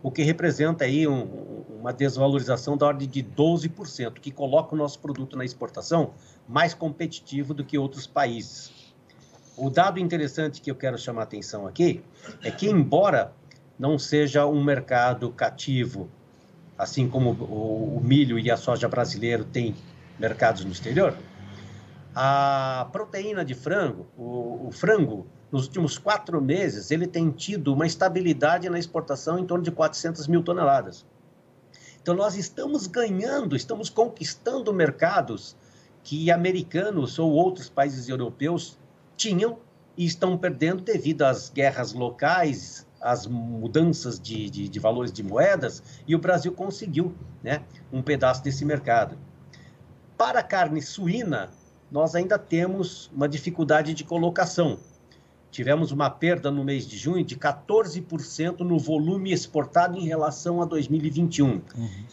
o 0.00 0.08
que 0.08 0.22
representa 0.22 0.84
aí 0.84 1.08
um, 1.08 1.64
uma 1.80 1.92
desvalorização 1.92 2.76
da 2.76 2.86
ordem 2.86 3.08
de 3.08 3.24
12%, 3.24 4.20
que 4.20 4.30
coloca 4.30 4.76
o 4.76 4.78
nosso 4.78 5.00
produto 5.00 5.36
na 5.36 5.44
exportação 5.44 6.12
mais 6.46 6.74
competitivo 6.74 7.54
do 7.54 7.64
que 7.64 7.76
outros 7.76 8.06
países. 8.06 8.72
O 9.56 9.68
dado 9.68 9.98
interessante 9.98 10.60
que 10.60 10.70
eu 10.70 10.76
quero 10.76 10.96
chamar 10.96 11.22
a 11.22 11.24
atenção 11.24 11.66
aqui 11.66 12.04
é 12.42 12.52
que, 12.52 12.68
embora 12.68 13.32
não 13.78 13.98
seja 13.98 14.46
um 14.46 14.62
mercado 14.62 15.30
cativo, 15.30 16.08
assim 16.78 17.08
como 17.08 17.30
o, 17.30 18.00
milho 18.02 18.38
e 18.38 18.50
a 18.50 18.56
soja 18.56 18.88
brasileiro 18.88 19.44
têm 19.44 19.74
mercados 20.18 20.64
no 20.64 20.72
exterior, 20.72 21.16
a 22.14 22.88
proteína 22.92 23.44
de 23.44 23.54
frango, 23.54 24.06
o, 24.16 24.68
o, 24.68 24.70
frango, 24.70 25.26
nos 25.50 25.66
últimos 25.66 25.98
quatro 25.98 26.40
meses, 26.40 26.90
ele 26.90 27.06
tem 27.06 27.30
tido 27.30 27.72
uma 27.72 27.86
estabilidade 27.86 28.68
na 28.68 28.78
exportação 28.78 29.38
em 29.38 29.46
torno 29.46 29.64
de 29.64 29.70
400 29.70 30.26
mil 30.28 30.42
toneladas. 30.42 31.04
Então, 32.00 32.14
nós 32.14 32.36
estamos 32.36 32.86
ganhando, 32.86 33.56
estamos 33.56 33.88
conquistando 33.88 34.72
mercados 34.72 35.56
que 36.02 36.30
americanos 36.30 37.18
ou 37.18 37.32
outros 37.32 37.68
países 37.68 38.08
europeus 38.08 38.78
tinham 39.16 39.58
e 39.96 40.04
estão 40.04 40.36
perdendo 40.36 40.82
devido 40.82 41.22
às 41.22 41.48
guerras 41.48 41.92
locais, 41.92 42.83
às 43.04 43.26
mudanças 43.26 44.18
de, 44.18 44.48
de, 44.48 44.66
de, 44.66 44.80
valores 44.80 45.12
de 45.12 45.22
moedas, 45.22 45.82
e 46.08 46.14
o 46.14 46.18
Brasil 46.18 46.50
conseguiu 46.52 47.14
né, 47.42 47.62
um 47.92 48.00
pedaço 48.00 48.42
desse 48.42 48.64
mercado. 48.64 49.18
Para 50.16 50.40
a 50.40 50.42
carne 50.42 50.80
suína, 50.80 51.50
nós 51.92 52.14
ainda 52.14 52.38
temos 52.38 53.10
uma 53.14 53.28
dificuldade 53.28 53.92
de 53.92 54.04
colocação. 54.04 54.78
Tivemos 55.50 55.92
uma 55.92 56.08
perda 56.08 56.50
no 56.50 56.64
mês 56.64 56.86
de 56.86 56.96
junho 56.96 57.22
de 57.22 57.36
14% 57.36 58.60
no 58.60 58.78
volume 58.78 59.32
exportado 59.32 59.98
em 59.98 60.06
relação 60.06 60.62
a 60.62 60.64
2021. 60.64 61.46
Uhum. 61.46 61.60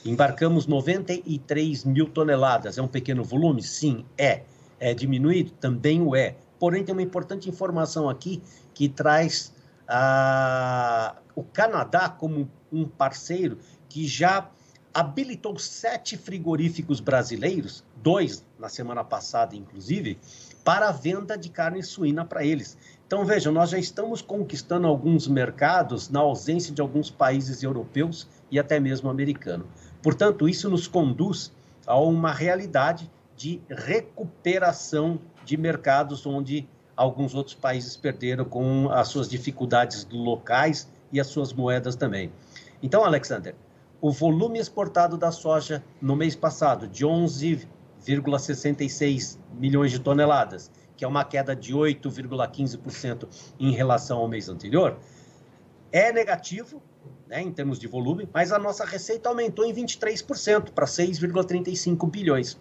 Embarcamos 0.06 0.68
93 0.68 1.86
mil 1.86 2.08
toneladas. 2.08 2.78
É 2.78 2.82
um 2.82 2.88
pequeno 2.88 3.24
volume? 3.24 3.64
Sim, 3.64 4.06
é. 4.18 4.44
É 4.80 4.94
diminuído? 4.94 5.52
Também 5.60 6.02
o 6.02 6.16
é. 6.16 6.36
Porém, 6.60 6.84
tem 6.84 6.94
uma 6.94 7.02
importante 7.02 7.50
informação 7.50 8.08
aqui 8.10 8.44
que 8.74 8.88
traz 8.88 9.52
ah, 9.94 11.18
o 11.36 11.44
Canadá 11.44 12.08
como 12.08 12.50
um 12.72 12.88
parceiro 12.88 13.60
que 13.90 14.08
já 14.08 14.50
habilitou 14.94 15.60
sete 15.60 16.16
frigoríficos 16.16 17.02
brasileiros, 17.02 17.84
dois 17.98 18.46
na 18.58 18.70
semana 18.70 19.04
passada, 19.04 19.54
inclusive, 19.54 20.18
para 20.64 20.90
a 20.90 20.92
venda 20.94 21.38
de 21.38 21.50
carne 21.50 21.84
suína 21.84 22.24
para 22.24 22.46
eles. 22.46 22.78
Então, 23.06 23.26
vejam, 23.26 23.52
nós 23.52 23.70
já 23.70 23.78
estamos 23.78 24.22
conquistando 24.22 24.88
alguns 24.88 25.28
mercados 25.28 26.10
na 26.10 26.22
ausência 26.22 26.74
de 26.74 26.82
alguns 26.82 27.10
países 27.10 27.62
europeus 27.62 28.28
e 28.50 28.58
até 28.58 28.80
mesmo 28.80 29.10
americano. 29.10 29.68
Portanto, 30.02 30.48
isso 30.48 30.70
nos 30.70 30.88
conduz 30.88 31.52
a 31.86 32.00
uma 32.00 32.32
realidade 32.32 33.12
de 33.36 33.62
recuperação 33.70 35.20
de 35.44 35.58
mercados 35.58 36.26
onde 36.26 36.68
alguns 36.96 37.36
outros 37.36 37.56
países 37.56 37.98
perderam 37.98 38.46
com 38.46 38.90
as 38.92 39.08
suas 39.08 39.28
dificuldades 39.30 40.08
locais 40.12 40.88
e 41.12 41.20
as 41.20 41.26
suas 41.28 41.52
moedas 41.54 41.96
também. 41.96 42.32
Então, 42.82 43.04
Alexander, 43.04 43.54
o 44.00 44.10
volume 44.12 44.58
exportado 44.60 45.18
da 45.18 45.32
soja 45.32 45.84
no 46.02 46.16
mês 46.16 46.36
passado, 46.36 46.88
de 46.88 47.06
11,66 47.06 49.38
milhões 49.54 49.92
de 49.92 50.00
toneladas, 50.00 50.72
que 50.98 51.06
é 51.06 51.08
uma 51.08 51.24
queda 51.24 51.56
de 51.56 51.74
8,15% 51.74 53.28
em 53.60 53.72
relação 53.72 54.18
ao 54.20 54.28
mês 54.28 54.50
anterior, 54.50 54.98
é 55.92 56.12
negativo, 56.12 56.82
né, 57.28 57.42
em 57.42 57.52
termos 57.52 57.80
de 57.80 57.88
volume, 57.88 58.28
mas 58.34 58.52
a 58.52 58.60
nossa 58.60 58.86
receita 58.86 59.30
aumentou 59.30 59.66
em 59.66 59.74
23% 59.74 60.72
para 60.72 60.86
6,35 60.86 62.10
bilhões. 62.10 62.60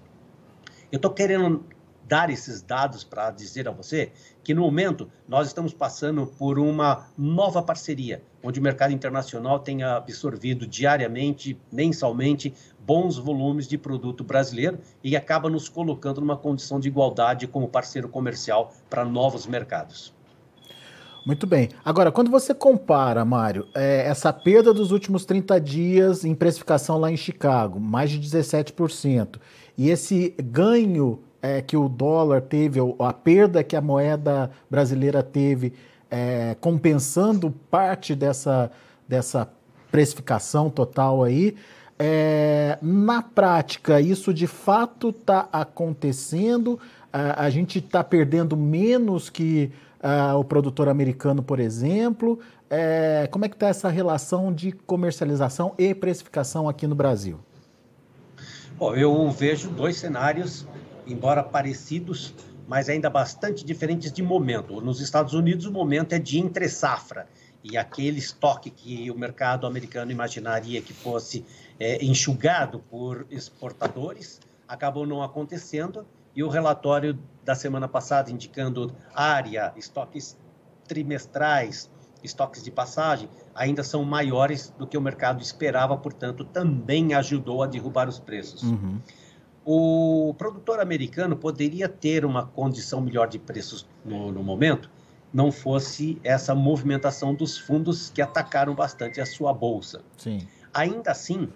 Eu 0.93 0.97
estou 0.97 1.13
querendo 1.13 1.65
dar 2.11 2.29
esses 2.29 2.61
dados 2.61 3.05
para 3.05 3.31
dizer 3.31 3.69
a 3.69 3.71
você 3.71 4.11
que, 4.43 4.53
no 4.53 4.63
momento, 4.63 5.09
nós 5.29 5.47
estamos 5.47 5.73
passando 5.73 6.27
por 6.27 6.59
uma 6.59 7.07
nova 7.17 7.63
parceria, 7.63 8.21
onde 8.43 8.59
o 8.59 8.63
mercado 8.63 8.93
internacional 8.93 9.61
tem 9.61 9.85
absorvido 9.85 10.67
diariamente, 10.67 11.57
mensalmente, 11.71 12.53
bons 12.81 13.17
volumes 13.17 13.69
de 13.69 13.79
produto 13.79 14.25
brasileiro 14.25 14.81
e 15.05 15.17
acaba 15.17 15.49
nos 15.49 15.69
colocando 15.69 16.21
numa 16.21 16.37
condição 16.37 16.81
de 16.81 16.89
igualdade 16.89 17.47
como 17.47 17.69
parceiro 17.69 18.09
comercial 18.09 18.75
para 18.91 19.05
novos 19.05 19.47
mercados. 19.47 20.13
Muito 21.25 21.47
bem. 21.47 21.69
Agora, 21.85 22.11
quando 22.11 22.29
você 22.29 22.53
compara, 22.53 23.25
Mário, 23.25 23.69
é, 23.73 24.09
essa 24.09 24.33
perda 24.33 24.75
dos 24.75 24.91
últimos 24.91 25.25
30 25.25 25.61
dias 25.61 26.25
em 26.25 26.35
precificação 26.35 26.99
lá 26.99 27.09
em 27.13 27.17
Chicago, 27.17 27.79
mais 27.79 28.11
de 28.11 28.19
17%, 28.19 29.39
e 29.79 29.91
esse 29.91 30.35
ganho 30.43 31.23
é, 31.43 31.63
que 31.63 31.77
o 31.77 31.89
dólar 31.89 32.43
teve, 32.43 32.81
a 32.99 33.13
perda 33.13 33.65
que 33.65 33.77
a 33.77 33.81
moeda 33.81 34.51
brasileira 34.69 35.23
teve, 35.23 35.73
é, 36.11 36.57
compensando 36.61 37.51
parte 37.71 38.15
dessa, 38.15 38.71
dessa 39.09 39.49
precificação 39.91 40.69
total 40.69 41.23
aí. 41.23 41.57
É, 41.99 42.79
na 42.81 43.23
prática, 43.23 44.01
isso 44.01 44.33
de 44.33 44.47
fato 44.47 45.11
está 45.11 45.49
acontecendo? 45.53 46.79
A, 47.13 47.45
a 47.45 47.51
gente 47.51 47.79
está 47.79 48.03
perdendo 48.03 48.57
menos 48.57 49.29
que 49.29 49.71
a, 50.03 50.37
o 50.37 50.45
produtor 50.45 50.89
americano, 50.89 51.43
por 51.43 51.61
exemplo. 51.61 52.39
É, 52.69 53.29
como 53.31 53.45
é 53.45 53.49
que 53.49 53.57
está 53.57 53.69
essa 53.69 53.89
relação 53.89 54.53
de 54.53 54.73
comercialização 54.73 55.75
e 55.77 55.95
precificação 55.95 56.69
aqui 56.69 56.87
no 56.87 56.95
Brasil? 56.95 57.39
Bom, 58.79 58.95
eu 58.95 59.31
vejo 59.31 59.69
dois 59.71 59.97
cenários 59.99 60.67
embora 61.13 61.43
parecidos, 61.43 62.35
mas 62.69 62.89
ainda 62.89 63.11
bastante 63.11 63.65
diferentes 63.65 64.13
de 64.13 64.23
momento. 64.23 64.81
Nos 64.81 65.01
Estados 65.01 65.35
Unidos, 65.35 65.67
o 65.67 65.73
momento 65.73 66.13
é 66.13 66.19
de 66.19 66.39
entre 66.39 66.69
safra, 66.69 67.27
e 67.63 67.77
aquele 67.77 68.19
estoque 68.19 68.71
que 68.71 69.11
o 69.11 69.19
mercado 69.19 69.67
americano 69.67 70.11
imaginaria 70.11 70.81
que 70.81 70.95
fosse 70.95 71.45
é, 71.79 72.03
enxugado 72.03 72.79
por 72.79 73.27
exportadores 73.31 74.41
acabou 74.67 75.07
não 75.07 75.23
acontecendo, 75.23 76.07
e 76.35 76.45
o 76.45 76.49
relatório 76.49 77.19
da 77.45 77.57
semana 77.57 77.89
passada 77.89 78.31
indicando 78.31 78.95
área, 79.13 79.73
estoques 79.77 80.39
trimestrais, 80.87 81.91
estoques 82.23 82.63
de 82.63 82.71
passagem, 82.71 83.29
ainda 83.53 83.83
são 83.83 84.05
maiores 84.05 84.73
do 84.79 84.87
que 84.87 84.97
o 84.97 85.01
mercado 85.01 85.43
esperava, 85.43 85.97
portanto, 85.97 86.45
também 86.45 87.15
ajudou 87.15 87.65
a 87.65 87.67
derrubar 87.67 88.09
os 88.09 88.21
preços. 88.21 88.63
Uhum 88.63 89.01
o 89.65 90.35
produtor 90.39 90.81
americano 90.81 91.37
poderia 91.37 91.89
ter 91.89 92.25
uma 92.25 92.47
condição 92.47 93.01
melhor 93.01 93.29
de 93.29 93.39
preços 93.39 93.87
no, 94.05 94.33
no, 94.33 94.43
momento, 94.43 94.91
não 95.33 95.53
fosse 95.53 96.19
essa 96.25 96.55
movimentação 96.55 97.35
dos 97.35 97.59
fundos 97.59 98.11
que 98.11 98.23
atacaram 98.23 98.75
bastante 98.75 99.21
a 99.21 99.27
sua 99.27 99.53
bolsa. 99.53 100.03
Sim. 100.17 100.47
Ainda 100.73 101.11
assim, 101.11 101.49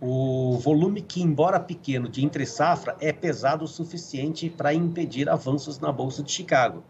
o 0.00 0.56
volume 0.58 1.02
que, 1.02 1.20
embora 1.20 1.60
pequeno, 1.60 2.08
de 2.08 2.24
entre 2.24 2.46
safra 2.46 2.96
é 3.00 3.12
pesado 3.12 3.64
o 3.64 3.68
suficiente 3.68 4.48
para 4.48 4.72
impedir 4.72 5.28
avanços 5.28 5.78
na 5.78 5.92
bolsa 5.92 6.22
de 6.22 6.32
Chicago. 6.32 6.82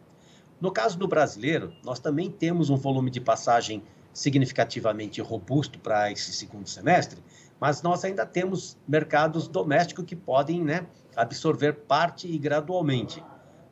No 0.61 0.70
caso 0.70 0.99
do 0.99 1.09
brasileiro, 1.09 1.73
nós 1.83 1.99
também 1.99 2.31
temos 2.31 2.70
um 2.70 2.77
volume 2.77 3.11
de 3.11 3.20
passagem 3.20 3.83
significativamente 4.12 5.20
robusto 5.20 5.79
para 5.79 6.12
esse 6.12 6.33
segundo 6.33 6.68
semestre, 6.68 7.23
mas 7.61 7.83
nós 7.83 8.05
ainda 8.05 8.25
temos 8.25 8.79
mercados 8.88 9.46
domésticos 9.46 10.07
que 10.07 10.16
podem 10.16 10.64
né, 10.64 10.87
absorver 11.14 11.75
parte 11.75 12.27
e 12.27 12.38
gradualmente. 12.38 13.23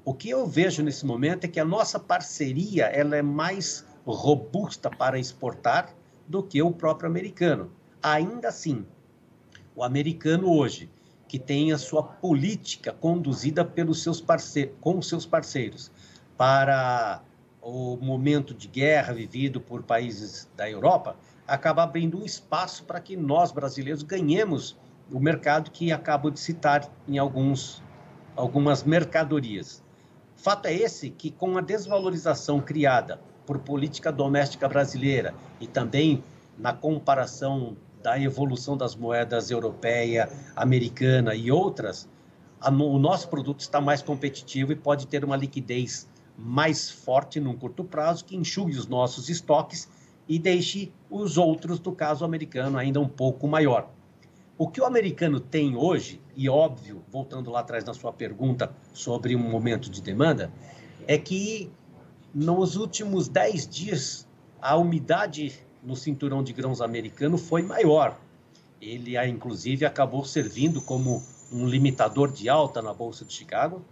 O 0.04 0.12
que 0.12 0.28
eu 0.28 0.46
vejo 0.46 0.82
nesse 0.82 1.06
momento 1.06 1.44
é 1.44 1.48
que 1.48 1.58
a 1.58 1.64
nossa 1.64 1.98
parceria 1.98 2.84
ela 2.84 3.16
é 3.16 3.22
mais 3.22 3.86
robusta 4.06 4.90
para 4.90 5.18
exportar 5.18 5.94
do 6.26 6.42
que 6.42 6.60
o 6.62 6.70
próprio 6.70 7.08
americano. 7.08 7.72
Ainda 8.02 8.48
assim, 8.48 8.86
o 9.74 9.82
americano 9.82 10.50
hoje, 10.50 10.90
que 11.26 11.38
tem 11.38 11.72
a 11.72 11.78
sua 11.78 12.02
política 12.02 12.92
conduzida 12.92 13.64
pelos 13.64 14.02
seus 14.02 14.20
parceiros, 14.20 14.74
com 14.80 15.00
seus 15.00 15.26
parceiros 15.26 15.90
para 16.36 17.22
o 17.60 17.96
momento 17.96 18.54
de 18.54 18.68
guerra 18.68 19.12
vivido 19.12 19.60
por 19.60 19.82
países 19.82 20.48
da 20.56 20.70
Europa, 20.70 21.16
acaba 21.48 21.82
abrindo 21.82 22.20
um 22.20 22.24
espaço 22.24 22.84
para 22.84 23.00
que 23.00 23.16
nós, 23.16 23.50
brasileiros, 23.50 24.02
ganhemos 24.02 24.76
o 25.10 25.18
mercado 25.18 25.70
que 25.70 25.90
acabo 25.90 26.30
de 26.30 26.38
citar 26.38 26.86
em 27.08 27.16
alguns, 27.16 27.82
algumas 28.36 28.84
mercadorias. 28.84 29.82
Fato 30.36 30.66
é 30.66 30.74
esse 30.74 31.08
que, 31.08 31.30
com 31.30 31.56
a 31.56 31.62
desvalorização 31.62 32.60
criada 32.60 33.18
por 33.46 33.58
política 33.58 34.12
doméstica 34.12 34.68
brasileira 34.68 35.34
e 35.58 35.66
também 35.66 36.22
na 36.58 36.74
comparação 36.74 37.76
da 38.02 38.20
evolução 38.20 38.76
das 38.76 38.94
moedas 38.94 39.50
europeia, 39.50 40.28
americana 40.54 41.34
e 41.34 41.50
outras, 41.50 42.06
a, 42.60 42.70
o 42.70 42.98
nosso 42.98 43.28
produto 43.28 43.60
está 43.60 43.80
mais 43.80 44.02
competitivo 44.02 44.72
e 44.72 44.76
pode 44.76 45.06
ter 45.06 45.24
uma 45.24 45.36
liquidez 45.36 46.06
mais 46.36 46.90
forte 46.90 47.40
num 47.40 47.56
curto 47.56 47.82
prazo 47.82 48.24
que 48.24 48.36
enxugue 48.36 48.76
os 48.76 48.86
nossos 48.86 49.28
estoques 49.28 49.88
e 50.28 50.38
deixe 50.38 50.92
os 51.10 51.38
outros, 51.38 51.78
do 51.78 51.92
caso 51.92 52.24
americano, 52.24 52.76
ainda 52.76 53.00
um 53.00 53.08
pouco 53.08 53.48
maior. 53.48 53.88
O 54.58 54.68
que 54.68 54.80
o 54.80 54.84
americano 54.84 55.40
tem 55.40 55.76
hoje, 55.76 56.20
e 56.36 56.48
óbvio, 56.48 57.02
voltando 57.10 57.50
lá 57.50 57.60
atrás 57.60 57.84
na 57.84 57.94
sua 57.94 58.12
pergunta 58.12 58.74
sobre 58.92 59.34
um 59.34 59.38
momento 59.38 59.88
de 59.88 60.02
demanda, 60.02 60.52
é 61.06 61.16
que 61.16 61.70
nos 62.34 62.76
últimos 62.76 63.28
10 63.28 63.68
dias 63.68 64.28
a 64.60 64.76
umidade 64.76 65.54
no 65.82 65.96
cinturão 65.96 66.42
de 66.42 66.52
grãos 66.52 66.80
americano 66.80 67.38
foi 67.38 67.62
maior. 67.62 68.18
Ele, 68.80 69.16
inclusive, 69.26 69.86
acabou 69.86 70.24
servindo 70.24 70.80
como 70.82 71.22
um 71.52 71.66
limitador 71.66 72.30
de 72.30 72.48
alta 72.48 72.82
na 72.82 72.92
Bolsa 72.92 73.24
de 73.24 73.32
Chicago, 73.32 73.82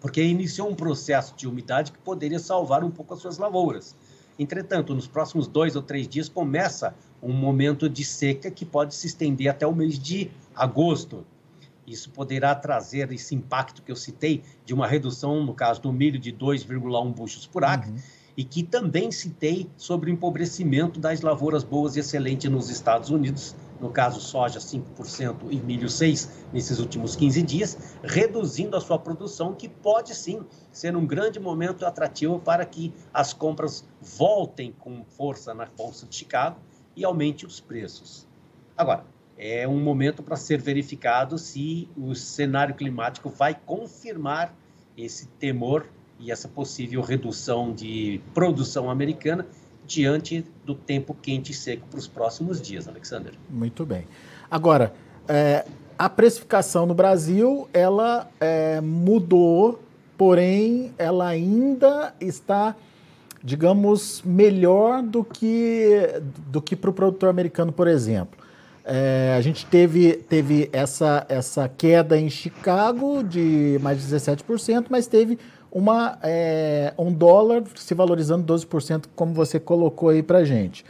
porque 0.00 0.22
iniciou 0.22 0.70
um 0.70 0.74
processo 0.74 1.34
de 1.36 1.46
umidade 1.46 1.92
que 1.92 1.98
poderia 1.98 2.38
salvar 2.38 2.84
um 2.84 2.90
pouco 2.90 3.14
as 3.14 3.20
suas 3.20 3.36
lavouras. 3.36 3.94
Entretanto, 4.38 4.94
nos 4.94 5.08
próximos 5.08 5.48
dois 5.48 5.74
ou 5.74 5.82
três 5.82 6.06
dias 6.06 6.28
começa 6.28 6.94
um 7.22 7.32
momento 7.32 7.88
de 7.88 8.04
seca 8.04 8.50
que 8.50 8.64
pode 8.64 8.94
se 8.94 9.06
estender 9.08 9.48
até 9.48 9.66
o 9.66 9.74
mês 9.74 9.98
de 9.98 10.30
agosto. 10.54 11.26
Isso 11.86 12.10
poderá 12.10 12.54
trazer 12.54 13.10
esse 13.12 13.34
impacto 13.34 13.82
que 13.82 13.90
eu 13.90 13.96
citei 13.96 14.42
de 14.64 14.74
uma 14.74 14.86
redução, 14.86 15.44
no 15.44 15.54
caso 15.54 15.80
do 15.80 15.92
milho, 15.92 16.18
de 16.18 16.32
2,1 16.32 17.12
buchos 17.14 17.46
por 17.46 17.64
acre, 17.64 17.90
uhum. 17.90 17.96
e 18.36 18.44
que 18.44 18.62
também 18.62 19.10
citei 19.10 19.68
sobre 19.76 20.10
o 20.10 20.12
empobrecimento 20.12 21.00
das 21.00 21.22
lavouras 21.22 21.64
boas 21.64 21.96
e 21.96 22.00
excelentes 22.00 22.50
nos 22.50 22.70
Estados 22.70 23.10
Unidos, 23.10 23.56
no 23.80 23.90
caso 23.90 24.20
soja 24.20 24.58
5% 24.58 25.48
e 25.50 25.56
milho 25.56 25.88
6% 25.88 26.28
nesses 26.52 26.78
últimos 26.78 27.14
15 27.14 27.42
dias, 27.42 27.96
reduzindo 28.02 28.76
a 28.76 28.80
sua 28.80 28.98
produção, 28.98 29.54
que 29.54 29.68
pode 29.68 30.14
sim 30.14 30.40
ser 30.72 30.96
um 30.96 31.06
grande 31.06 31.38
momento 31.38 31.86
atrativo 31.86 32.38
para 32.38 32.64
que 32.64 32.92
as 33.12 33.32
compras 33.32 33.84
voltem 34.00 34.72
com 34.72 35.04
força 35.04 35.54
na 35.54 35.66
Bolsa 35.66 36.06
de 36.06 36.16
Chicago 36.16 36.58
e 36.96 37.04
aumente 37.04 37.46
os 37.46 37.60
preços. 37.60 38.26
Agora, 38.76 39.04
é 39.36 39.68
um 39.68 39.80
momento 39.80 40.22
para 40.22 40.36
ser 40.36 40.60
verificado 40.60 41.38
se 41.38 41.88
o 41.96 42.14
cenário 42.14 42.74
climático 42.74 43.30
vai 43.30 43.54
confirmar 43.54 44.52
esse 44.96 45.26
temor 45.28 45.86
e 46.18 46.32
essa 46.32 46.48
possível 46.48 47.00
redução 47.00 47.72
de 47.72 48.20
produção 48.34 48.90
americana 48.90 49.46
diante 49.88 50.44
do 50.66 50.74
tempo 50.74 51.16
quente 51.20 51.50
e 51.50 51.54
seco 51.54 51.88
para 51.88 51.98
os 51.98 52.06
próximos 52.06 52.60
dias, 52.60 52.86
Alexander. 52.86 53.32
Muito 53.48 53.86
bem. 53.86 54.06
Agora, 54.50 54.92
é, 55.26 55.64
a 55.98 56.10
precificação 56.10 56.84
no 56.84 56.94
Brasil, 56.94 57.66
ela 57.72 58.28
é, 58.38 58.82
mudou, 58.82 59.80
porém, 60.16 60.92
ela 60.98 61.26
ainda 61.26 62.14
está, 62.20 62.76
digamos, 63.42 64.22
melhor 64.22 65.02
do 65.02 65.24
que, 65.24 66.20
do 66.48 66.60
que 66.60 66.76
para 66.76 66.90
o 66.90 66.92
produtor 66.92 67.30
americano, 67.30 67.72
por 67.72 67.88
exemplo. 67.88 68.38
É, 68.84 69.34
a 69.36 69.40
gente 69.40 69.64
teve, 69.66 70.14
teve 70.14 70.68
essa, 70.72 71.24
essa 71.28 71.68
queda 71.68 72.18
em 72.18 72.28
Chicago 72.28 73.22
de 73.22 73.78
mais 73.82 74.02
de 74.02 74.14
17%, 74.14 74.86
mas 74.90 75.06
teve 75.06 75.38
uma, 75.70 76.18
é, 76.22 76.92
um 76.98 77.12
dólar 77.12 77.62
se 77.76 77.94
valorizando 77.94 78.52
12%, 78.52 79.04
como 79.14 79.32
você 79.34 79.60
colocou 79.60 80.08
aí 80.08 80.22
para 80.22 80.44
gente. 80.44 80.84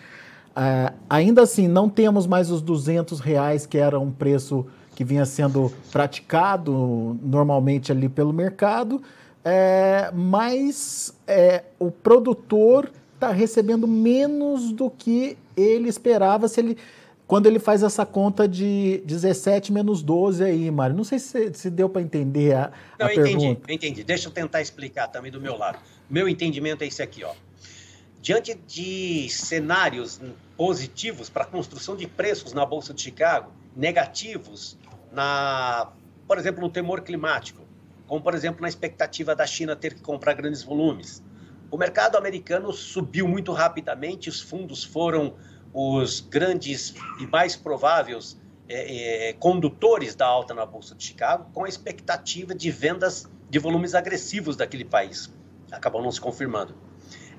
É, 0.57 0.93
ainda 1.09 1.43
assim, 1.43 1.69
não 1.69 1.89
temos 1.89 2.27
mais 2.27 2.51
os 2.51 2.61
200 2.63 3.21
reais, 3.21 3.67
que 3.67 3.79
era 3.79 3.99
um 3.99 4.11
preço 4.11 4.67
que 4.95 5.05
vinha 5.05 5.25
sendo 5.25 5.73
praticado 5.93 7.17
normalmente 7.23 7.93
ali 7.93 8.09
pelo 8.09 8.33
mercado, 8.33 9.01
é, 9.45 10.11
mas 10.13 11.15
é, 11.27 11.63
o 11.79 11.91
produtor 11.91 12.91
está 13.15 13.31
recebendo 13.31 13.87
menos 13.87 14.73
do 14.73 14.91
que 14.91 15.39
ele 15.57 15.89
esperava 15.89 16.49
se 16.49 16.61
ele 16.61 16.77
quando 17.29 17.47
ele 17.47 17.59
faz 17.59 17.83
essa 17.83 18.07
conta 18.07 18.49
de 18.49 19.03
17 19.05 19.71
menos 19.71 20.03
12 20.03 20.43
aí, 20.43 20.71
Mário. 20.71 20.97
Não 20.97 21.05
sei 21.05 21.19
se, 21.19 21.53
se 21.53 21.69
deu 21.69 21.87
para 21.87 22.01
entender 22.01 22.55
a, 22.55 22.73
Não, 22.99 23.07
a 23.07 23.13
eu 23.13 23.23
pergunta. 23.23 23.45
entendi, 23.45 23.61
eu 23.69 23.75
entendi. 23.75 24.03
Deixa 24.03 24.29
eu 24.29 24.33
tentar 24.33 24.63
explicar 24.63 25.09
também 25.09 25.31
do 25.31 25.39
meu 25.39 25.55
lado. 25.55 25.79
Meu 26.09 26.27
entendimento 26.27 26.83
é 26.83 26.87
esse 26.87 27.03
aqui, 27.03 27.23
ó. 27.23 27.35
Diante 28.23 28.55
de 28.67 29.29
cenários 29.29 30.19
positivos 30.57 31.29
para 31.29 31.45
a 31.45 31.47
construção 31.47 31.95
de 31.95 32.07
preços 32.07 32.55
na 32.55 32.65
Bolsa 32.65 32.95
de 32.95 33.03
Chicago, 33.03 33.53
negativos 33.77 34.79
na, 35.13 35.93
por 36.27 36.39
exemplo, 36.39 36.63
no 36.63 36.71
temor 36.71 37.03
climático, 37.03 37.61
como 38.07 38.23
por 38.23 38.35
exemplo 38.35 38.63
na 38.63 38.69
expectativa 38.69 39.37
da 39.37 39.47
China 39.47 39.77
ter 39.77 39.93
que 39.93 40.01
comprar 40.01 40.33
grandes 40.33 40.63
volumes. 40.63 41.23
O 41.71 41.77
mercado 41.77 42.17
americano 42.17 42.73
subiu 42.73 43.29
muito 43.29 43.53
rapidamente, 43.53 44.31
os 44.31 44.41
fundos 44.41 44.83
foram 44.83 45.35
os 45.73 46.21
grandes 46.21 46.95
e 47.21 47.27
mais 47.27 47.57
prováveis 47.57 48.39
é, 48.69 49.29
é, 49.29 49.33
condutores 49.35 50.15
da 50.15 50.27
alta 50.27 50.53
na 50.53 50.67
Bolsa 50.67 50.95
de 50.95 51.05
Chicago, 51.05 51.51
com 51.53 51.65
a 51.65 51.69
expectativa 51.69 52.55
de 52.55 52.71
vendas 52.71 53.29
de 53.49 53.59
volumes 53.59 53.95
agressivos 53.95 54.57
daquele 54.57 54.85
país. 54.85 55.33
Acabou 55.71 56.03
não 56.03 56.13
se 56.13 56.21
confirmando. 56.21 56.75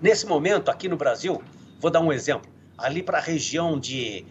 Nesse 0.01 0.25
momento, 0.25 0.69
aqui 0.69 0.87
no 0.87 0.97
Brasil, 0.97 1.41
vou 1.79 1.91
dar 1.91 1.99
um 1.99 2.11
exemplo. 2.11 2.49
Ali 2.77 3.03
para 3.03 3.17
a 3.17 3.21
região 3.21 3.79
de 3.79 4.25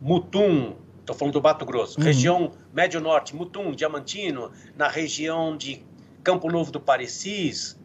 Mutum, 0.00 0.76
estou 1.00 1.14
falando 1.14 1.34
do 1.34 1.42
Mato 1.42 1.66
Grosso, 1.66 1.98
uhum. 1.98 2.04
região 2.04 2.52
Médio 2.72 3.00
Norte, 3.00 3.34
Mutum, 3.34 3.72
Diamantino, 3.72 4.50
na 4.76 4.88
região 4.88 5.56
de 5.56 5.84
Campo 6.22 6.50
Novo 6.50 6.70
do 6.70 6.80
Parecis, 6.80 7.78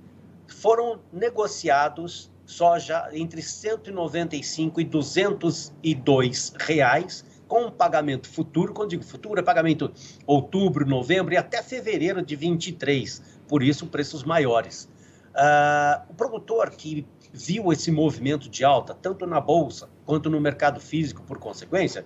foram 0.48 1.02
negociados 1.12 2.32
soja 2.46 3.10
entre 3.12 3.42
195 3.42 4.82
e 4.82 4.84
202 4.84 6.54
reais 6.60 7.26
com 7.48 7.70
pagamento 7.70 8.28
futuro, 8.28 8.74
quando 8.74 8.90
digo 8.92 9.04
futuro, 9.04 9.40
é 9.40 9.44
pagamento 9.44 9.92
outubro, 10.26 10.86
novembro 10.86 11.34
e 11.34 11.38
até 11.38 11.62
fevereiro 11.62 12.24
de 12.24 12.36
23, 12.36 13.22
por 13.48 13.62
isso 13.62 13.88
preços 13.88 14.24
maiores. 14.24 14.90
Uh, 15.36 16.10
o 16.10 16.14
produtor 16.14 16.72
que 16.72 17.06
viu 17.32 17.72
esse 17.72 17.92
movimento 17.92 18.50
de 18.50 18.64
alta, 18.64 18.94
tanto 18.94 19.28
na 19.28 19.40
bolsa 19.40 19.90
quanto 20.06 20.30
no 20.30 20.40
mercado 20.40 20.80
físico, 20.80 21.22
por 21.24 21.38
consequência, 21.38 22.06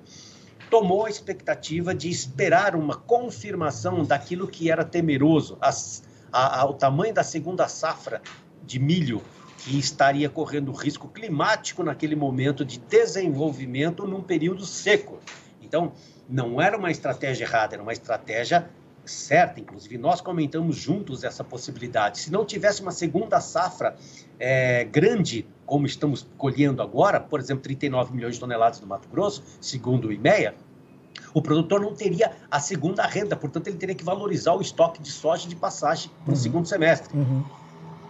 tomou 0.70 1.06
a 1.06 1.10
expectativa 1.10 1.94
de 1.94 2.10
esperar 2.10 2.76
uma 2.76 2.96
confirmação 2.96 4.04
daquilo 4.04 4.48
que 4.48 4.72
era 4.72 4.84
temeroso, 4.84 5.58
a, 5.62 5.72
a, 6.32 6.66
o 6.66 6.74
tamanho 6.74 7.14
da 7.14 7.24
segunda 7.24 7.68
safra 7.68 8.22
de 8.64 8.80
milho 8.80 9.22
que 9.64 9.78
estaria 9.78 10.30
correndo 10.30 10.72
risco 10.72 11.08
climático 11.08 11.84
naquele 11.84 12.16
momento 12.16 12.64
de 12.64 12.80
desenvolvimento 12.80 14.08
num 14.08 14.22
período 14.22 14.66
seco. 14.66 15.20
Então, 15.62 15.92
não 16.28 16.62
era 16.62 16.78
uma 16.78 16.92
estratégia 16.92 17.44
errada, 17.44 17.76
era 17.76 17.84
uma 17.84 17.94
estratégia 17.94 18.70
certa. 19.06 19.60
Inclusive, 19.60 19.98
nós 19.98 20.22
comentamos 20.22 20.78
juntos 20.78 21.24
essa 21.24 21.44
possibilidade. 21.44 22.20
Se 22.20 22.32
não 22.32 22.46
tivesse 22.46 22.82
uma 22.82 22.92
segunda 22.92 23.42
safra 23.42 23.96
é, 24.40 24.86
grande, 24.86 25.46
como 25.66 25.86
estamos 25.86 26.28
colhendo 26.38 26.82
agora, 26.82 27.20
por 27.20 27.40
exemplo, 27.40 27.64
39 27.64 28.14
milhões 28.16 28.36
de 28.36 28.40
toneladas 28.40 28.80
no 28.80 28.88
Mato 28.88 29.10
Grosso, 29.10 29.44
segundo 29.60 30.08
o 30.08 30.14
IMEA, 30.14 30.56
o 31.34 31.42
produtor 31.42 31.82
não 31.82 31.94
teria 31.94 32.32
a 32.50 32.60
segunda 32.60 33.06
renda, 33.06 33.36
portanto, 33.36 33.68
ele 33.68 33.78
teria 33.78 33.96
que 33.96 34.04
valorizar 34.04 34.54
o 34.54 34.62
estoque 34.62 35.02
de 35.02 35.12
soja 35.12 35.48
de 35.48 35.56
passagem 35.56 36.12
no 36.26 36.32
uhum. 36.32 36.36
segundo 36.36 36.68
semestre. 36.68 37.16
Uhum. 37.16 37.44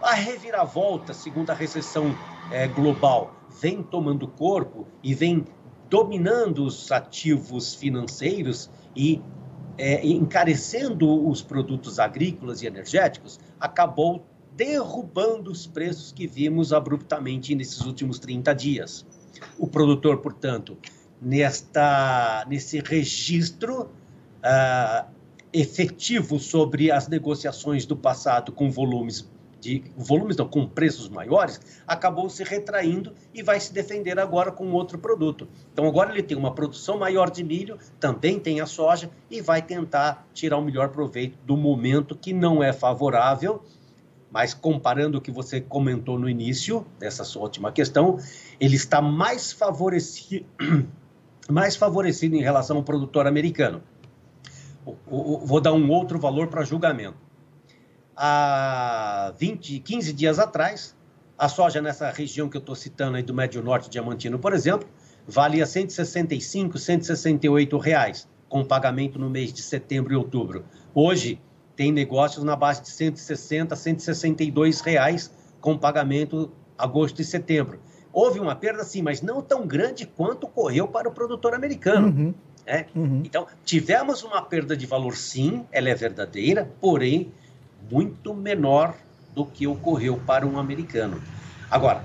A 0.02 0.14
reviravolta, 0.14 1.12
segundo 1.12 1.50
a 1.50 1.54
recessão 1.54 2.16
é, 2.50 2.66
global, 2.66 3.34
vem 3.60 3.82
tomando 3.82 4.26
corpo 4.26 4.86
e 5.02 5.14
vem 5.14 5.44
dominando 5.90 6.64
os 6.64 6.90
ativos 6.90 7.74
financeiros 7.74 8.70
e 8.96 9.20
é, 9.76 10.06
encarecendo 10.06 11.28
os 11.28 11.42
produtos 11.42 11.98
agrícolas 11.98 12.62
e 12.62 12.66
energéticos, 12.66 13.38
acabou 13.58 14.24
derrubando 14.56 15.50
os 15.50 15.66
preços 15.66 16.12
que 16.12 16.26
vimos 16.26 16.72
abruptamente 16.72 17.54
nesses 17.54 17.80
últimos 17.82 18.18
30 18.18 18.54
dias. 18.54 19.06
O 19.58 19.66
produtor, 19.66 20.18
portanto, 20.18 20.78
nesta, 21.20 22.44
nesse 22.48 22.80
registro 22.80 23.82
uh, 23.82 25.06
efetivo 25.52 26.38
sobre 26.38 26.90
as 26.90 27.08
negociações 27.08 27.84
do 27.84 27.96
passado 27.96 28.52
com 28.52 28.70
volumes 28.70 29.28
de 29.60 29.84
volumes 29.96 30.36
não, 30.36 30.48
com 30.48 30.66
preços 30.66 31.08
maiores, 31.08 31.60
acabou 31.86 32.28
se 32.30 32.42
retraindo 32.42 33.12
e 33.34 33.42
vai 33.42 33.60
se 33.60 33.72
defender 33.72 34.18
agora 34.18 34.50
com 34.50 34.72
outro 34.72 34.98
produto. 34.98 35.46
Então 35.72 35.86
agora 35.86 36.10
ele 36.10 36.22
tem 36.22 36.36
uma 36.36 36.54
produção 36.54 36.98
maior 36.98 37.30
de 37.30 37.44
milho, 37.44 37.78
também 37.98 38.38
tem 38.38 38.60
a 38.60 38.66
soja 38.66 39.10
e 39.30 39.40
vai 39.40 39.62
tentar 39.62 40.26
tirar 40.32 40.56
o 40.56 40.62
melhor 40.62 40.88
proveito 40.88 41.38
do 41.44 41.56
momento 41.56 42.16
que 42.16 42.32
não 42.32 42.62
é 42.62 42.72
favorável, 42.72 43.62
mas 44.30 44.54
comparando 44.54 45.18
o 45.18 45.20
que 45.20 45.30
você 45.30 45.60
comentou 45.60 46.18
no 46.18 46.28
início 46.28 46.86
dessa 46.98 47.24
sua 47.24 47.42
última 47.42 47.70
questão, 47.70 48.18
ele 48.58 48.76
está 48.76 49.02
mais 49.02 49.52
favorecido, 49.52 50.46
mais 51.50 51.76
favorecido 51.76 52.36
em 52.36 52.42
relação 52.42 52.76
ao 52.76 52.82
produtor 52.82 53.26
americano. 53.26 53.82
Vou 55.06 55.60
dar 55.60 55.72
um 55.74 55.90
outro 55.90 56.18
valor 56.18 56.48
para 56.48 56.64
julgamento 56.64 57.29
há 58.22 59.32
20, 59.38 59.80
15 59.80 60.12
dias 60.12 60.38
atrás, 60.38 60.94
a 61.38 61.48
soja 61.48 61.80
nessa 61.80 62.10
região 62.10 62.50
que 62.50 62.56
eu 62.56 62.60
estou 62.60 62.74
citando 62.74 63.16
aí 63.16 63.22
do 63.22 63.32
Médio 63.32 63.62
Norte 63.62 63.88
Diamantino, 63.88 64.38
por 64.38 64.52
exemplo, 64.52 64.86
valia 65.26 65.64
165, 65.64 66.78
168 66.78 67.78
reais, 67.78 68.28
com 68.46 68.62
pagamento 68.62 69.18
no 69.18 69.30
mês 69.30 69.54
de 69.54 69.62
setembro 69.62 70.12
e 70.12 70.16
outubro. 70.16 70.66
Hoje 70.94 71.40
tem 71.74 71.90
negócios 71.90 72.44
na 72.44 72.54
base 72.54 72.82
de 72.82 72.90
160, 72.90 73.74
162 73.74 74.82
reais, 74.82 75.32
com 75.58 75.78
pagamento 75.78 76.52
agosto 76.76 77.22
e 77.22 77.24
setembro. 77.24 77.80
Houve 78.12 78.38
uma 78.38 78.54
perda, 78.54 78.84
sim, 78.84 79.00
mas 79.00 79.22
não 79.22 79.40
tão 79.40 79.66
grande 79.66 80.04
quanto 80.04 80.44
ocorreu 80.44 80.86
para 80.86 81.08
o 81.08 81.12
produtor 81.12 81.54
americano. 81.54 82.08
Uhum. 82.08 82.34
Né? 82.66 82.86
Uhum. 82.94 83.22
Então, 83.24 83.46
tivemos 83.64 84.22
uma 84.22 84.42
perda 84.42 84.76
de 84.76 84.84
valor, 84.84 85.16
sim, 85.16 85.64
ela 85.72 85.88
é 85.88 85.94
verdadeira, 85.94 86.70
porém, 86.82 87.32
muito 87.90 88.34
menor 88.34 88.94
do 89.34 89.44
que 89.44 89.66
ocorreu 89.66 90.20
para 90.26 90.46
um 90.46 90.58
americano. 90.58 91.22
Agora, 91.70 92.04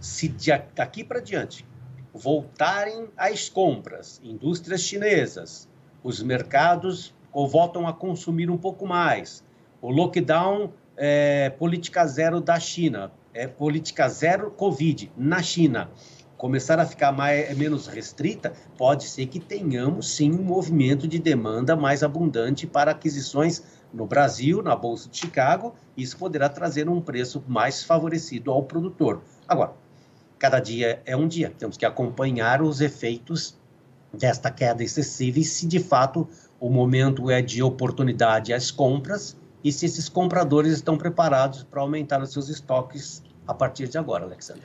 se 0.00 0.34
daqui 0.74 1.04
para 1.04 1.20
diante 1.20 1.64
voltarem 2.12 3.08
as 3.16 3.48
compras, 3.48 4.20
indústrias 4.22 4.82
chinesas, 4.82 5.68
os 6.02 6.22
mercados 6.22 7.14
voltam 7.32 7.86
a 7.86 7.92
consumir 7.92 8.50
um 8.50 8.58
pouco 8.58 8.86
mais, 8.86 9.42
o 9.80 9.90
lockdown 9.90 10.72
é 10.96 11.50
política 11.50 12.06
zero 12.06 12.40
da 12.40 12.60
China, 12.60 13.10
é 13.32 13.46
política 13.46 14.08
zero 14.08 14.50
Covid 14.50 15.10
na 15.16 15.42
China, 15.42 15.90
começar 16.36 16.78
a 16.78 16.84
ficar 16.84 17.12
mais, 17.12 17.56
menos 17.56 17.86
restrita, 17.86 18.52
pode 18.76 19.04
ser 19.04 19.26
que 19.26 19.38
tenhamos 19.38 20.14
sim 20.14 20.32
um 20.32 20.42
movimento 20.42 21.06
de 21.06 21.18
demanda 21.18 21.76
mais 21.76 22.02
abundante 22.02 22.66
para 22.66 22.90
aquisições 22.90 23.62
no 23.92 24.06
Brasil, 24.06 24.62
na 24.62 24.74
Bolsa 24.74 25.08
de 25.08 25.18
Chicago, 25.18 25.74
isso 25.96 26.16
poderá 26.16 26.48
trazer 26.48 26.88
um 26.88 27.00
preço 27.00 27.42
mais 27.46 27.82
favorecido 27.84 28.50
ao 28.50 28.62
produtor. 28.62 29.22
Agora, 29.46 29.72
cada 30.38 30.58
dia 30.58 31.02
é 31.04 31.16
um 31.16 31.28
dia, 31.28 31.52
temos 31.58 31.76
que 31.76 31.84
acompanhar 31.84 32.62
os 32.62 32.80
efeitos 32.80 33.56
desta 34.12 34.50
queda 34.50 34.82
excessiva 34.82 35.38
e 35.38 35.44
se 35.44 35.66
de 35.66 35.78
fato 35.78 36.28
o 36.60 36.68
momento 36.68 37.30
é 37.30 37.40
de 37.40 37.62
oportunidade 37.62 38.52
às 38.52 38.70
compras 38.70 39.36
e 39.64 39.72
se 39.72 39.86
esses 39.86 40.08
compradores 40.08 40.72
estão 40.72 40.98
preparados 40.98 41.62
para 41.62 41.80
aumentar 41.80 42.20
os 42.20 42.32
seus 42.32 42.48
estoques 42.48 43.22
a 43.46 43.54
partir 43.54 43.88
de 43.88 43.98
agora, 43.98 44.24
Alexandre. 44.24 44.62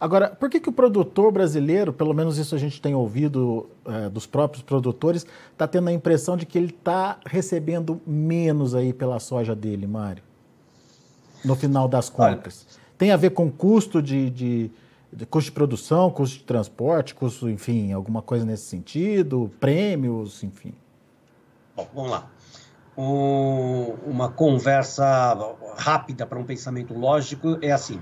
Agora, 0.00 0.30
por 0.30 0.48
que, 0.48 0.60
que 0.60 0.68
o 0.68 0.72
produtor 0.72 1.32
brasileiro, 1.32 1.92
pelo 1.92 2.14
menos 2.14 2.38
isso 2.38 2.54
a 2.54 2.58
gente 2.58 2.80
tem 2.80 2.94
ouvido 2.94 3.68
é, 3.84 4.08
dos 4.08 4.26
próprios 4.26 4.62
produtores, 4.62 5.26
está 5.52 5.66
tendo 5.66 5.88
a 5.88 5.92
impressão 5.92 6.36
de 6.36 6.46
que 6.46 6.56
ele 6.56 6.70
está 6.70 7.18
recebendo 7.26 8.00
menos 8.06 8.76
aí 8.76 8.92
pela 8.92 9.18
soja 9.18 9.56
dele, 9.56 9.88
Mário? 9.88 10.22
No 11.44 11.56
final 11.56 11.88
das 11.88 12.08
contas. 12.08 12.64
Olha, 12.68 12.78
tem 12.96 13.10
a 13.10 13.16
ver 13.16 13.30
com 13.30 13.50
custo 13.50 14.00
de, 14.00 14.30
de, 14.30 14.70
de, 15.12 15.26
custo 15.26 15.50
de 15.50 15.52
produção, 15.52 16.10
custo 16.10 16.38
de 16.38 16.44
transporte, 16.44 17.12
custo, 17.12 17.50
enfim, 17.50 17.92
alguma 17.92 18.22
coisa 18.22 18.44
nesse 18.44 18.66
sentido, 18.66 19.50
prêmios, 19.58 20.44
enfim. 20.44 20.74
Bom, 21.74 21.88
vamos 21.92 22.10
lá. 22.12 22.30
Um, 22.96 23.94
uma 24.06 24.28
conversa 24.28 25.36
rápida 25.76 26.24
para 26.24 26.38
um 26.38 26.44
pensamento 26.44 26.94
lógico 26.94 27.58
é 27.60 27.72
assim 27.72 28.00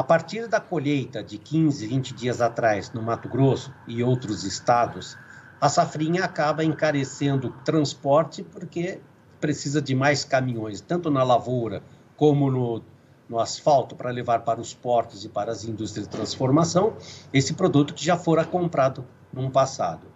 a 0.00 0.02
partir 0.02 0.48
da 0.48 0.58
colheita 0.58 1.22
de 1.22 1.36
15, 1.36 1.86
20 1.86 2.14
dias 2.14 2.40
atrás 2.40 2.90
no 2.90 3.02
Mato 3.02 3.28
Grosso 3.28 3.70
e 3.86 4.02
outros 4.02 4.44
estados, 4.44 5.14
a 5.60 5.68
safrinha 5.68 6.24
acaba 6.24 6.64
encarecendo 6.64 7.48
o 7.48 7.50
transporte 7.50 8.42
porque 8.42 8.98
precisa 9.38 9.82
de 9.82 9.94
mais 9.94 10.24
caminhões, 10.24 10.80
tanto 10.80 11.10
na 11.10 11.22
lavoura 11.22 11.82
como 12.16 12.50
no, 12.50 12.82
no 13.28 13.38
asfalto, 13.38 13.94
para 13.94 14.10
levar 14.10 14.42
para 14.42 14.58
os 14.58 14.72
portos 14.72 15.22
e 15.26 15.28
para 15.28 15.52
as 15.52 15.64
indústrias 15.64 16.08
de 16.08 16.16
transformação 16.16 16.96
esse 17.30 17.52
produto 17.52 17.92
que 17.92 18.02
já 18.02 18.16
fora 18.16 18.42
comprado 18.42 19.04
no 19.30 19.50
passado. 19.50 20.06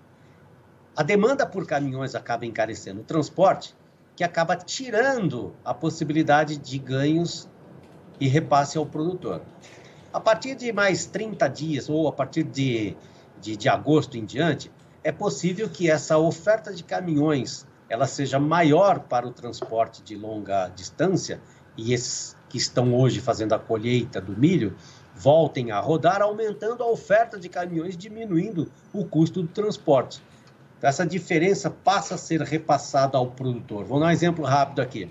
A 0.96 1.02
demanda 1.02 1.44
por 1.44 1.66
caminhões 1.66 2.14
acaba 2.14 2.46
encarecendo 2.46 3.02
o 3.02 3.04
transporte, 3.04 3.76
que 4.16 4.24
acaba 4.24 4.56
tirando 4.56 5.54
a 5.62 5.74
possibilidade 5.74 6.56
de 6.56 6.78
ganhos 6.78 7.50
e 8.20 8.28
repasse 8.28 8.78
ao 8.78 8.86
produtor. 8.86 9.42
A 10.12 10.20
partir 10.20 10.54
de 10.54 10.72
mais 10.72 11.06
30 11.06 11.48
dias, 11.48 11.88
ou 11.88 12.06
a 12.06 12.12
partir 12.12 12.44
de, 12.44 12.96
de, 13.40 13.56
de 13.56 13.68
agosto 13.68 14.16
em 14.16 14.24
diante, 14.24 14.70
é 15.02 15.12
possível 15.12 15.68
que 15.68 15.90
essa 15.90 16.16
oferta 16.16 16.72
de 16.72 16.82
caminhões 16.82 17.66
ela 17.88 18.06
seja 18.06 18.38
maior 18.38 19.00
para 19.00 19.26
o 19.26 19.32
transporte 19.32 20.02
de 20.02 20.16
longa 20.16 20.68
distância 20.68 21.40
e 21.76 21.92
esses 21.92 22.36
que 22.48 22.56
estão 22.56 22.94
hoje 22.94 23.20
fazendo 23.20 23.52
a 23.52 23.58
colheita 23.58 24.20
do 24.20 24.36
milho 24.36 24.76
voltem 25.14 25.70
a 25.70 25.80
rodar, 25.80 26.22
aumentando 26.22 26.82
a 26.82 26.90
oferta 26.90 27.38
de 27.38 27.48
caminhões, 27.48 27.96
diminuindo 27.96 28.70
o 28.92 29.04
custo 29.04 29.42
do 29.42 29.48
transporte. 29.48 30.22
Essa 30.80 31.06
diferença 31.06 31.70
passa 31.70 32.14
a 32.14 32.18
ser 32.18 32.42
repassada 32.42 33.16
ao 33.16 33.30
produtor. 33.30 33.84
Vou 33.84 33.98
dar 33.98 34.06
um 34.06 34.10
exemplo 34.10 34.44
rápido 34.44 34.82
aqui. 34.82 35.10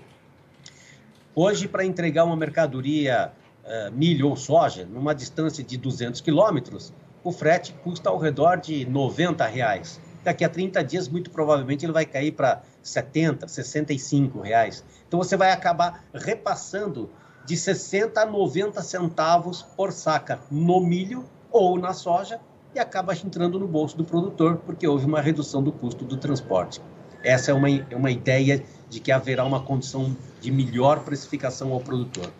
Hoje, 1.36 1.66
para 1.66 1.84
entregar 1.84 2.22
uma 2.22 2.36
mercadoria, 2.36 3.32
uh, 3.64 3.92
milho 3.92 4.28
ou 4.28 4.36
soja, 4.36 4.86
numa 4.86 5.12
distância 5.12 5.64
de 5.64 5.76
200 5.76 6.20
quilômetros, 6.20 6.92
o 7.24 7.32
frete 7.32 7.72
custa 7.82 8.08
ao 8.08 8.18
redor 8.18 8.58
de 8.58 8.86
90 8.86 9.44
reais. 9.46 10.00
Daqui 10.22 10.44
a 10.44 10.48
30 10.48 10.84
dias, 10.84 11.08
muito 11.08 11.32
provavelmente, 11.32 11.84
ele 11.84 11.92
vai 11.92 12.06
cair 12.06 12.30
para 12.30 12.62
70, 12.80 13.48
65 13.48 14.40
reais. 14.42 14.84
Então, 15.08 15.18
você 15.18 15.36
vai 15.36 15.50
acabar 15.50 16.04
repassando 16.14 17.10
de 17.44 17.56
60 17.56 18.20
a 18.20 18.26
90 18.26 18.80
centavos 18.80 19.60
por 19.60 19.90
saca 19.90 20.38
no 20.48 20.80
milho 20.80 21.24
ou 21.50 21.76
na 21.76 21.92
soja 21.92 22.38
e 22.72 22.78
acaba 22.78 23.12
entrando 23.12 23.58
no 23.58 23.66
bolso 23.66 23.96
do 23.96 24.04
produtor, 24.04 24.58
porque 24.64 24.86
houve 24.86 25.04
uma 25.04 25.20
redução 25.20 25.64
do 25.64 25.72
custo 25.72 26.04
do 26.04 26.16
transporte. 26.16 26.80
Essa 27.24 27.50
é 27.50 27.54
uma, 27.54 27.68
uma 27.92 28.10
ideia 28.10 28.62
de 28.90 29.00
que 29.00 29.10
haverá 29.10 29.44
uma 29.44 29.62
condição 29.62 30.14
de 30.40 30.50
melhor 30.50 31.00
precificação 31.00 31.72
ao 31.72 31.80
produtor. 31.80 32.30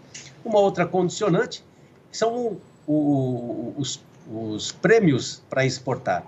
Uma 0.45 0.61
outra 0.61 0.87
condicionante 0.87 1.65
são 2.13 2.59
o, 2.87 2.93
o, 2.93 3.75
os, 3.79 4.05
os 4.31 4.71
prêmios 4.71 5.43
para 5.49 5.65
exportar. 5.65 6.25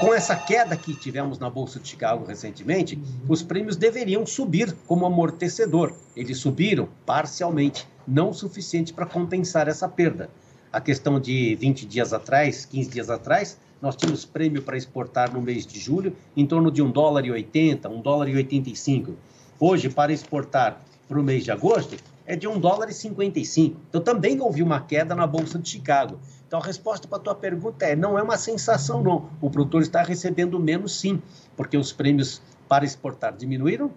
Com 0.00 0.14
essa 0.14 0.34
queda 0.34 0.74
que 0.74 0.94
tivemos 0.94 1.38
na 1.38 1.50
Bolsa 1.50 1.78
de 1.78 1.88
Chicago 1.88 2.24
recentemente, 2.24 2.98
os 3.28 3.42
prêmios 3.42 3.76
deveriam 3.76 4.24
subir 4.24 4.74
como 4.86 5.04
amortecedor. 5.04 5.92
Eles 6.14 6.38
subiram 6.38 6.88
parcialmente, 7.04 7.86
não 8.08 8.30
o 8.30 8.34
suficiente 8.34 8.92
para 8.92 9.04
compensar 9.04 9.68
essa 9.68 9.86
perda. 9.86 10.30
A 10.72 10.80
questão 10.80 11.20
de 11.20 11.54
20 11.56 11.86
dias 11.86 12.14
atrás, 12.14 12.64
15 12.64 12.90
dias 12.90 13.10
atrás, 13.10 13.58
nós 13.80 13.96
tínhamos 13.96 14.24
prêmio 14.24 14.62
para 14.62 14.76
exportar 14.76 15.32
no 15.32 15.40
mês 15.40 15.66
de 15.66 15.78
julho 15.78 16.14
em 16.36 16.46
torno 16.46 16.70
de 16.70 16.82
1 16.82 16.90
dólar 16.90 17.24
e 17.24 17.30
80, 17.30 17.88
1 17.88 18.00
dólar 18.00 18.28
e 18.28 18.36
85. 18.36 19.14
Hoje, 19.58 19.88
para 19.88 20.12
exportar 20.12 20.80
para 21.08 21.20
o 21.20 21.22
mês 21.22 21.44
de 21.44 21.50
agosto, 21.50 21.96
é 22.26 22.34
de 22.34 22.48
1 22.48 22.58
dólar 22.58 22.88
e 22.90 22.94
55. 22.94 23.80
Então, 23.88 24.00
também 24.00 24.40
houve 24.40 24.62
uma 24.62 24.80
queda 24.80 25.14
na 25.14 25.26
Bolsa 25.26 25.58
de 25.58 25.68
Chicago. 25.68 26.18
Então, 26.46 26.60
a 26.60 26.62
resposta 26.62 27.06
para 27.06 27.18
a 27.18 27.20
tua 27.20 27.34
pergunta 27.34 27.84
é, 27.84 27.94
não 27.94 28.18
é 28.18 28.22
uma 28.22 28.36
sensação, 28.36 29.02
não. 29.02 29.30
O 29.40 29.50
produtor 29.50 29.82
está 29.82 30.02
recebendo 30.02 30.58
menos, 30.58 30.98
sim, 30.98 31.22
porque 31.56 31.76
os 31.76 31.92
prêmios 31.92 32.42
para 32.68 32.84
exportar 32.84 33.36
diminuíram, 33.36 33.90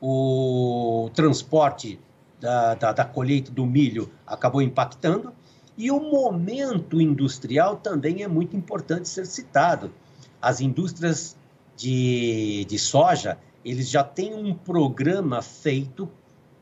o 0.00 1.10
transporte 1.14 1.98
da, 2.40 2.74
da, 2.74 2.92
da 2.92 3.04
colheita 3.04 3.50
do 3.50 3.64
milho 3.64 4.10
acabou 4.26 4.60
impactando, 4.60 5.32
e 5.76 5.90
o 5.90 6.00
momento 6.00 7.00
industrial 7.00 7.76
também 7.76 8.22
é 8.22 8.28
muito 8.28 8.56
importante 8.56 9.08
ser 9.08 9.26
citado. 9.26 9.92
As 10.40 10.60
indústrias 10.60 11.36
de, 11.76 12.64
de 12.68 12.78
soja, 12.78 13.38
eles 13.64 13.88
já 13.88 14.04
têm 14.04 14.34
um 14.34 14.54
programa 14.54 15.42
feito 15.42 16.08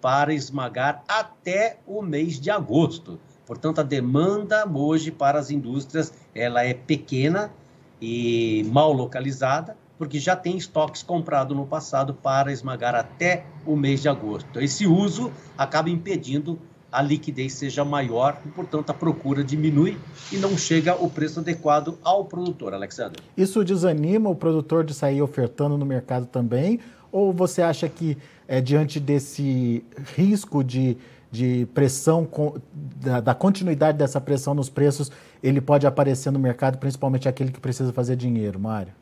para 0.01 0.33
esmagar 0.33 1.05
até 1.07 1.79
o 1.87 2.03
mês 2.03 2.41
de 2.41 2.51
agosto. 2.51 3.21
Portanto, 3.47 3.81
a 3.81 3.85
demanda 3.85 4.67
hoje 4.69 5.11
para 5.11 5.39
as 5.39 5.51
indústrias 5.51 6.13
ela 6.35 6.65
é 6.65 6.73
pequena 6.73 7.53
e 8.01 8.65
mal 8.73 8.93
localizada, 8.93 9.77
porque 9.99 10.19
já 10.19 10.35
tem 10.35 10.57
estoques 10.57 11.03
comprados 11.03 11.57
no 11.57 11.67
passado 11.67 12.15
para 12.15 12.53
esmagar 12.53 12.95
até 12.95 13.45
o 13.65 13.77
mês 13.77 14.03
de 14.03 14.09
agosto. 14.09 14.61
Esse 14.61 14.87
uso 14.87 15.31
acaba 15.57 15.91
impedindo 15.91 16.59
a 16.93 17.01
liquidez 17.01 17.55
seja 17.55 17.85
maior 17.85 18.39
e, 18.45 18.49
portanto, 18.51 18.91
a 18.91 18.95
procura 18.95 19.43
diminui 19.43 19.97
e 20.31 20.37
não 20.37 20.57
chega 20.59 20.95
o 20.95 21.09
preço 21.09 21.41
adequado 21.41 21.99
ao 22.05 22.27
produtor, 22.27 22.75
Alexandre. 22.75 23.23
Isso 23.37 23.65
desanima 23.65 24.29
o 24.29 24.37
produtor 24.37 24.85
de 24.85 24.93
sair 24.93 25.23
ofertando 25.23 25.79
no 25.79 25.87
mercado 25.87 26.27
também? 26.27 26.79
Ou 27.11 27.33
você 27.33 27.63
acha 27.63 27.89
que, 27.89 28.19
é, 28.47 28.61
diante 28.61 29.01
desse 29.01 29.83
risco 30.15 30.63
de, 30.63 30.97
de 31.31 31.67
pressão, 31.73 32.29
da, 32.75 33.21
da 33.21 33.35
continuidade 33.35 33.97
dessa 33.97 34.21
pressão 34.21 34.55
nos 34.55 34.69
preços, 34.69 35.11
ele 35.43 35.61
pode 35.61 35.87
aparecer 35.87 36.31
no 36.31 36.39
mercado, 36.39 36.79
principalmente 36.79 37.29
aquele 37.29 37.51
que 37.51 37.61
precisa 37.61 37.93
fazer 37.93 38.17
dinheiro, 38.17 38.61
Mário? 38.61 38.93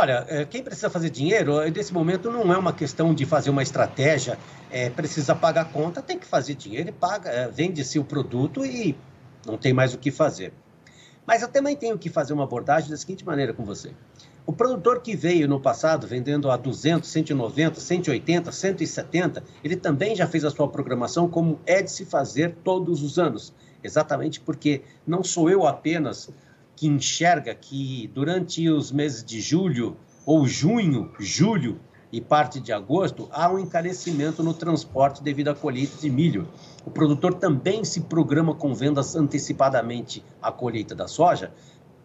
Olha, 0.00 0.24
é, 0.28 0.44
quem 0.44 0.62
precisa 0.62 0.88
fazer 0.88 1.10
dinheiro, 1.10 1.58
nesse 1.72 1.92
momento 1.92 2.30
não 2.30 2.52
é 2.52 2.56
uma 2.56 2.72
questão 2.72 3.12
de 3.12 3.26
fazer 3.26 3.50
uma 3.50 3.64
estratégia, 3.64 4.38
é, 4.70 4.88
precisa 4.88 5.34
pagar 5.34 5.72
conta, 5.72 6.00
tem 6.00 6.16
que 6.16 6.24
fazer 6.24 6.54
dinheiro 6.54 6.90
e 6.90 6.92
paga, 6.92 7.50
vende-se 7.52 7.98
o 7.98 8.04
produto 8.04 8.64
e 8.64 8.96
não 9.44 9.58
tem 9.58 9.72
mais 9.72 9.94
o 9.94 9.98
que 9.98 10.12
fazer. 10.12 10.52
Mas 11.26 11.42
eu 11.42 11.48
também 11.48 11.74
tenho 11.74 11.98
que 11.98 12.08
fazer 12.08 12.32
uma 12.32 12.44
abordagem 12.44 12.88
da 12.88 12.96
seguinte 12.96 13.26
maneira 13.26 13.52
com 13.52 13.64
você. 13.64 13.90
O 14.46 14.52
produtor 14.52 15.02
que 15.02 15.16
veio 15.16 15.48
no 15.48 15.58
passado 15.58 16.06
vendendo 16.06 16.48
a 16.48 16.56
200, 16.56 17.10
190, 17.10 17.80
180, 17.80 18.52
170, 18.52 19.42
ele 19.64 19.74
também 19.74 20.14
já 20.14 20.28
fez 20.28 20.44
a 20.44 20.50
sua 20.50 20.68
programação 20.68 21.28
como 21.28 21.58
é 21.66 21.82
de 21.82 21.90
se 21.90 22.04
fazer 22.04 22.54
todos 22.62 23.02
os 23.02 23.18
anos. 23.18 23.52
Exatamente 23.82 24.38
porque 24.38 24.82
não 25.04 25.24
sou 25.24 25.50
eu 25.50 25.66
apenas 25.66 26.30
que 26.78 26.86
enxerga 26.86 27.52
que 27.56 28.08
durante 28.14 28.68
os 28.70 28.92
meses 28.92 29.24
de 29.24 29.40
julho 29.40 29.96
ou 30.24 30.46
junho, 30.46 31.10
julho, 31.18 31.80
e 32.12 32.20
parte 32.20 32.60
de 32.60 32.72
agosto, 32.72 33.28
há 33.32 33.50
um 33.50 33.58
encarecimento 33.58 34.42
no 34.42 34.54
transporte 34.54 35.22
devido 35.22 35.48
à 35.48 35.54
colheita 35.54 35.98
de 36.00 36.08
milho. 36.08 36.48
O 36.86 36.90
produtor 36.90 37.34
também 37.34 37.84
se 37.84 38.02
programa 38.02 38.54
com 38.54 38.72
vendas 38.72 39.14
antecipadamente 39.14 40.24
à 40.40 40.50
colheita 40.50 40.94
da 40.94 41.06
soja, 41.06 41.52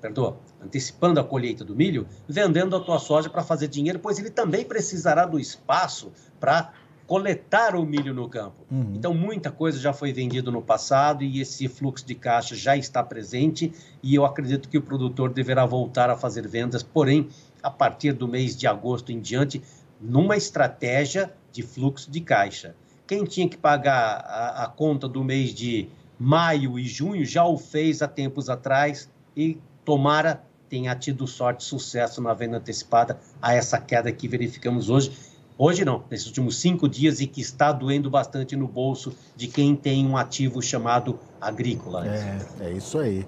perdoa, 0.01 0.37
antecipando 0.61 1.19
a 1.19 1.23
colheita 1.23 1.63
do 1.63 1.73
milho, 1.73 2.05
vendendo 2.27 2.75
a 2.75 2.79
tua 2.81 2.99
soja 2.99 3.29
para 3.29 3.43
fazer 3.43 3.69
dinheiro, 3.69 3.99
pois 3.99 4.19
ele 4.19 4.29
também 4.29 4.65
precisará 4.65 5.25
do 5.25 5.39
espaço 5.39 6.11
para 6.37 6.73
coletar 7.13 7.75
o 7.75 7.85
milho 7.85 8.11
no 8.11 8.27
campo. 8.27 8.65
Uhum. 8.71 8.93
Então, 8.95 9.13
muita 9.13 9.51
coisa 9.51 9.79
já 9.79 9.93
foi 9.93 10.11
vendida 10.11 10.49
no 10.49 10.63
passado 10.63 11.23
e 11.23 11.41
esse 11.41 11.67
fluxo 11.67 12.03
de 12.03 12.15
caixa 12.15 12.55
já 12.55 12.75
está 12.75 13.03
presente 13.03 13.71
e 14.01 14.15
eu 14.15 14.25
acredito 14.25 14.67
que 14.67 14.79
o 14.79 14.81
produtor 14.81 15.31
deverá 15.31 15.63
voltar 15.63 16.09
a 16.09 16.17
fazer 16.17 16.47
vendas, 16.47 16.81
porém, 16.81 17.29
a 17.61 17.69
partir 17.69 18.13
do 18.13 18.27
mês 18.27 18.57
de 18.57 18.65
agosto 18.65 19.11
em 19.11 19.19
diante, 19.19 19.61
numa 20.01 20.35
estratégia 20.35 21.31
de 21.51 21.61
fluxo 21.61 22.09
de 22.09 22.19
caixa. 22.19 22.75
Quem 23.05 23.23
tinha 23.25 23.47
que 23.47 23.57
pagar 23.57 24.25
a, 24.25 24.63
a 24.63 24.67
conta 24.67 25.07
do 25.07 25.23
mês 25.23 25.53
de 25.53 25.89
maio 26.17 26.79
e 26.79 26.87
junho 26.87 27.23
já 27.23 27.45
o 27.45 27.59
fez 27.59 28.01
há 28.01 28.07
tempos 28.07 28.49
atrás 28.49 29.07
e 29.37 29.59
tomara 29.85 30.41
tenha 30.67 30.95
tido 30.95 31.27
sorte, 31.27 31.63
sucesso 31.63 32.19
na 32.19 32.33
venda 32.33 32.57
antecipada 32.57 33.19
a 33.39 33.53
essa 33.53 33.79
queda 33.79 34.11
que 34.11 34.27
verificamos 34.27 34.89
hoje. 34.89 35.11
Hoje 35.57 35.85
não, 35.85 36.03
nesses 36.09 36.27
últimos 36.27 36.59
cinco 36.59 36.89
dias 36.89 37.21
e 37.21 37.27
que 37.27 37.41
está 37.41 37.71
doendo 37.71 38.09
bastante 38.09 38.55
no 38.55 38.67
bolso 38.67 39.15
de 39.35 39.47
quem 39.47 39.75
tem 39.75 40.05
um 40.05 40.17
ativo 40.17 40.61
chamado 40.61 41.19
agrícola. 41.39 42.07
É, 42.07 42.39
é 42.61 42.71
isso 42.71 42.97
aí. 42.97 43.25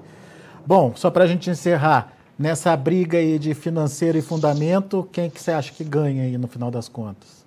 Bom, 0.66 0.94
só 0.96 1.12
para 1.12 1.26
a 1.26 1.28
gente 1.28 1.50
encerrar, 1.50 2.14
nessa 2.38 2.76
briga 2.76 3.18
aí 3.18 3.38
de 3.38 3.54
financeiro 3.54 4.18
e 4.18 4.22
fundamento, 4.22 5.08
quem 5.12 5.30
que 5.30 5.40
você 5.40 5.52
acha 5.52 5.72
que 5.72 5.84
ganha 5.84 6.24
aí 6.24 6.38
no 6.38 6.48
final 6.48 6.72
das 6.72 6.90
contas? 6.90 7.46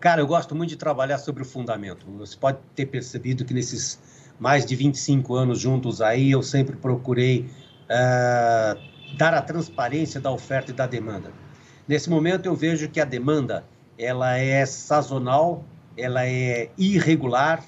Cara, 0.00 0.20
eu 0.20 0.26
gosto 0.26 0.54
muito 0.54 0.70
de 0.70 0.76
trabalhar 0.76 1.18
sobre 1.18 1.42
o 1.42 1.46
fundamento. 1.46 2.06
Você 2.18 2.36
pode 2.36 2.58
ter 2.74 2.86
percebido 2.86 3.44
que 3.44 3.52
nesses 3.52 3.98
mais 4.38 4.66
de 4.66 4.74
25 4.74 5.34
anos 5.34 5.60
juntos 5.60 6.00
aí, 6.00 6.30
eu 6.30 6.42
sempre 6.42 6.76
procurei 6.76 7.48
uh, 7.84 9.16
dar 9.16 9.34
a 9.34 9.42
transparência 9.42 10.20
da 10.20 10.30
oferta 10.30 10.70
e 10.70 10.74
da 10.74 10.86
demanda. 10.86 11.30
Nesse 11.86 12.08
momento 12.08 12.46
eu 12.46 12.54
vejo 12.54 12.88
que 12.88 13.00
a 13.00 13.04
demanda 13.04 13.64
ela 13.98 14.36
é 14.36 14.64
sazonal, 14.66 15.64
ela 15.96 16.26
é 16.26 16.70
irregular, 16.76 17.64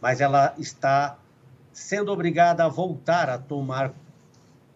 mas 0.00 0.20
ela 0.20 0.54
está 0.58 1.16
sendo 1.72 2.12
obrigada 2.12 2.64
a 2.64 2.68
voltar 2.68 3.28
a 3.28 3.38
tomar 3.38 3.92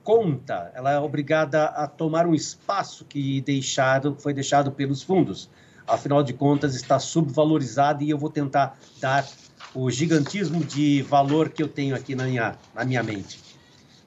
conta, 0.03 0.70
ela 0.75 0.92
é 0.92 0.99
obrigada 0.99 1.64
a 1.64 1.87
tomar 1.87 2.27
um 2.27 2.35
espaço 2.35 3.05
que 3.05 3.40
deixado, 3.40 4.16
foi 4.18 4.33
deixado 4.33 4.70
pelos 4.70 5.03
fundos. 5.03 5.51
Afinal 5.87 6.22
de 6.22 6.33
contas, 6.33 6.75
está 6.75 6.99
subvalorizado 6.99 8.03
e 8.03 8.11
eu 8.11 8.18
vou 8.18 8.31
tentar 8.31 8.79
dar 9.01 9.27
o 9.75 9.90
gigantismo 9.90 10.64
de 10.64 11.03
valor 11.03 11.49
que 11.49 11.62
eu 11.62 11.68
tenho 11.68 11.94
aqui 11.94 12.14
na 12.14 12.25
minha, 12.25 12.57
na 12.75 12.85
minha 12.85 13.03
mente. 13.03 13.40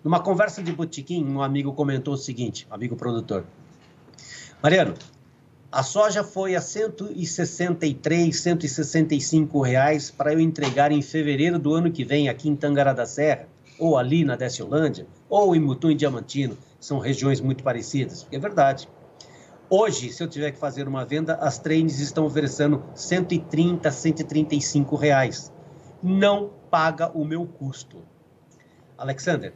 Numa 0.04 0.22
conversa 0.22 0.64
de 0.64 0.72
botequim, 0.72 1.26
um 1.26 1.42
amigo 1.42 1.74
comentou 1.74 2.14
o 2.14 2.18
seguinte, 2.18 2.66
amigo 2.72 2.96
produtor. 2.96 3.46
Mariano, 4.64 4.94
a 5.72 5.84
soja 5.84 6.24
foi 6.24 6.56
a 6.56 6.62
163, 6.62 8.36
165 8.36 9.62
reais 9.62 10.10
para 10.10 10.34
eu 10.34 10.40
entregar 10.40 10.92
em 10.92 11.00
fevereiro 11.00 11.60
do 11.60 11.76
ano 11.76 11.92
que 11.92 12.04
vem 12.04 12.28
aqui 12.28 12.50
em 12.50 12.56
Tangará 12.56 12.92
da 12.92 13.06
Serra, 13.06 13.48
ou 13.78 13.96
ali 13.96 14.26
na 14.26 14.36
Desciolândia, 14.36 15.06
ou 15.30 15.56
em 15.56 15.60
Mutum 15.60 15.92
e 15.92 15.96
Diamantino. 15.96 16.58
São 16.80 16.98
regiões 16.98 17.40
muito 17.40 17.64
parecidas. 17.64 18.26
É 18.32 18.40
verdade. 18.40 18.90
Hoje, 19.70 20.12
se 20.12 20.24
eu 20.24 20.28
tiver 20.28 20.50
que 20.52 20.58
fazer 20.58 20.88
uma 20.88 21.06
venda, 21.06 21.36
as 21.36 21.60
trains 21.60 22.00
estão 22.00 22.26
oferecendo 22.26 22.84
130, 22.96 23.92
135 23.92 24.96
reais. 24.96 25.54
Não 26.02 26.50
paga 26.72 27.12
o 27.16 27.24
meu 27.24 27.46
custo. 27.46 28.02
Alexander, 28.98 29.54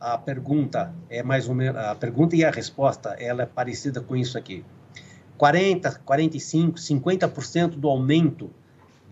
a 0.00 0.18
pergunta 0.18 0.92
é 1.08 1.22
mais 1.22 1.48
ou 1.48 1.54
menos 1.54 1.80
a 1.80 1.94
pergunta 1.94 2.34
e 2.34 2.44
a 2.44 2.50
resposta 2.50 3.10
ela 3.10 3.42
é 3.44 3.46
parecida 3.46 4.00
com 4.00 4.16
isso 4.16 4.36
aqui. 4.36 4.64
40, 5.42 6.02
45, 6.04 6.78
50% 6.78 7.70
do 7.70 7.88
aumento 7.88 8.48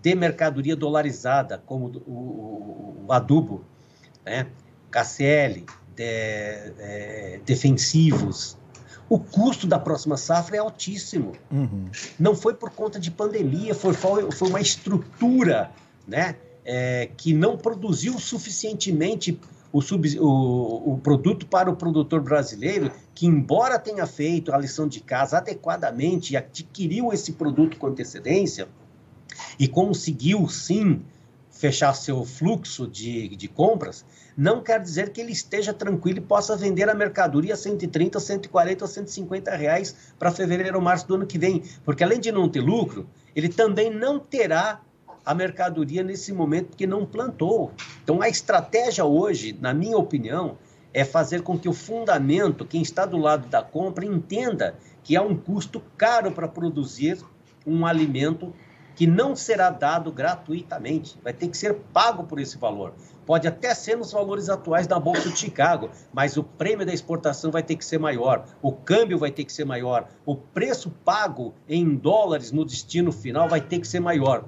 de 0.01 0.15
mercadoria 0.15 0.77
dolarizada, 0.77 1.61
como 1.65 1.87
o, 2.07 2.09
o, 2.09 3.05
o 3.05 3.11
adubo, 3.11 3.65
né? 4.25 4.47
KCL, 4.89 5.65
de, 5.93 6.03
é, 6.05 7.41
defensivos. 7.45 8.57
O 9.09 9.19
custo 9.19 9.67
da 9.67 9.77
próxima 9.77 10.15
safra 10.15 10.55
é 10.55 10.59
altíssimo. 10.59 11.33
Uhum. 11.51 11.89
Não 12.17 12.33
foi 12.33 12.53
por 12.53 12.69
conta 12.69 12.97
de 12.97 13.11
pandemia, 13.11 13.75
foi, 13.75 13.93
foi 13.93 14.47
uma 14.47 14.61
estrutura 14.61 15.69
né? 16.07 16.37
É, 16.63 17.09
que 17.17 17.33
não 17.33 17.57
produziu 17.57 18.17
suficientemente 18.17 19.37
o, 19.71 19.81
sub, 19.81 20.07
o, 20.19 20.93
o 20.93 20.97
produto 20.97 21.45
para 21.45 21.69
o 21.69 21.75
produtor 21.75 22.21
brasileiro, 22.21 22.91
que, 23.13 23.25
embora 23.25 23.79
tenha 23.79 24.05
feito 24.05 24.53
a 24.53 24.57
lição 24.57 24.87
de 24.87 24.99
casa 24.99 25.37
adequadamente 25.37 26.33
e 26.33 26.37
adquiriu 26.37 27.11
esse 27.13 27.33
produto 27.33 27.77
com 27.77 27.87
antecedência, 27.87 28.67
e 29.59 29.67
conseguiu 29.67 30.47
sim 30.49 31.01
fechar 31.49 31.93
seu 31.93 32.25
fluxo 32.25 32.87
de, 32.87 33.35
de 33.35 33.47
compras, 33.47 34.05
não 34.35 34.63
quer 34.63 34.79
dizer 34.79 35.11
que 35.11 35.21
ele 35.21 35.31
esteja 35.31 35.73
tranquilo 35.73 36.17
e 36.19 36.21
possa 36.21 36.55
vender 36.55 36.89
a 36.89 36.95
mercadoria 36.95 37.53
a 37.53 37.57
130, 37.57 38.19
140 38.19 38.83
ou 38.83 38.87
150 38.87 39.55
reais 39.55 39.95
para 40.17 40.31
fevereiro 40.31 40.77
ou 40.77 40.81
março 40.81 41.07
do 41.07 41.15
ano 41.15 41.27
que 41.27 41.37
vem. 41.37 41.61
Porque 41.83 42.03
além 42.03 42.19
de 42.19 42.31
não 42.31 42.49
ter 42.49 42.61
lucro, 42.61 43.07
ele 43.35 43.49
também 43.49 43.93
não 43.93 44.19
terá 44.19 44.81
a 45.25 45.33
mercadoria 45.33 46.03
nesse 46.03 46.33
momento 46.33 46.69
porque 46.69 46.87
não 46.87 47.05
plantou. 47.05 47.71
Então 48.03 48.21
a 48.21 48.29
estratégia 48.29 49.05
hoje, 49.05 49.57
na 49.59 49.73
minha 49.73 49.97
opinião, 49.97 50.57
é 50.93 51.05
fazer 51.05 51.41
com 51.41 51.57
que 51.57 51.69
o 51.69 51.73
fundamento, 51.73 52.65
quem 52.65 52.81
está 52.81 53.05
do 53.05 53.17
lado 53.17 53.47
da 53.47 53.61
compra, 53.61 54.05
entenda 54.05 54.75
que 55.03 55.15
há 55.15 55.21
um 55.21 55.35
custo 55.35 55.81
caro 55.97 56.31
para 56.31 56.47
produzir 56.47 57.17
um 57.65 57.85
alimento 57.85 58.53
que 58.95 59.07
não 59.07 59.35
será 59.35 59.69
dado 59.69 60.11
gratuitamente, 60.11 61.17
vai 61.23 61.33
ter 61.33 61.47
que 61.47 61.57
ser 61.57 61.73
pago 61.93 62.25
por 62.25 62.39
esse 62.39 62.57
valor. 62.57 62.93
Pode 63.25 63.47
até 63.47 63.73
ser 63.73 63.95
nos 63.95 64.11
valores 64.11 64.49
atuais 64.49 64.85
da 64.85 64.99
Bolsa 64.99 65.29
de 65.29 65.39
Chicago, 65.39 65.89
mas 66.13 66.35
o 66.35 66.43
prêmio 66.43 66.85
da 66.85 66.93
exportação 66.93 67.51
vai 67.51 67.63
ter 67.63 67.75
que 67.77 67.85
ser 67.85 67.97
maior, 67.97 68.45
o 68.61 68.71
câmbio 68.71 69.17
vai 69.17 69.31
ter 69.31 69.45
que 69.45 69.53
ser 69.53 69.65
maior, 69.65 70.07
o 70.25 70.35
preço 70.35 70.91
pago 71.05 71.53
em 71.67 71.95
dólares 71.95 72.51
no 72.51 72.65
destino 72.65 73.11
final 73.11 73.47
vai 73.47 73.61
ter 73.61 73.79
que 73.79 73.87
ser 73.87 73.99
maior. 73.99 74.45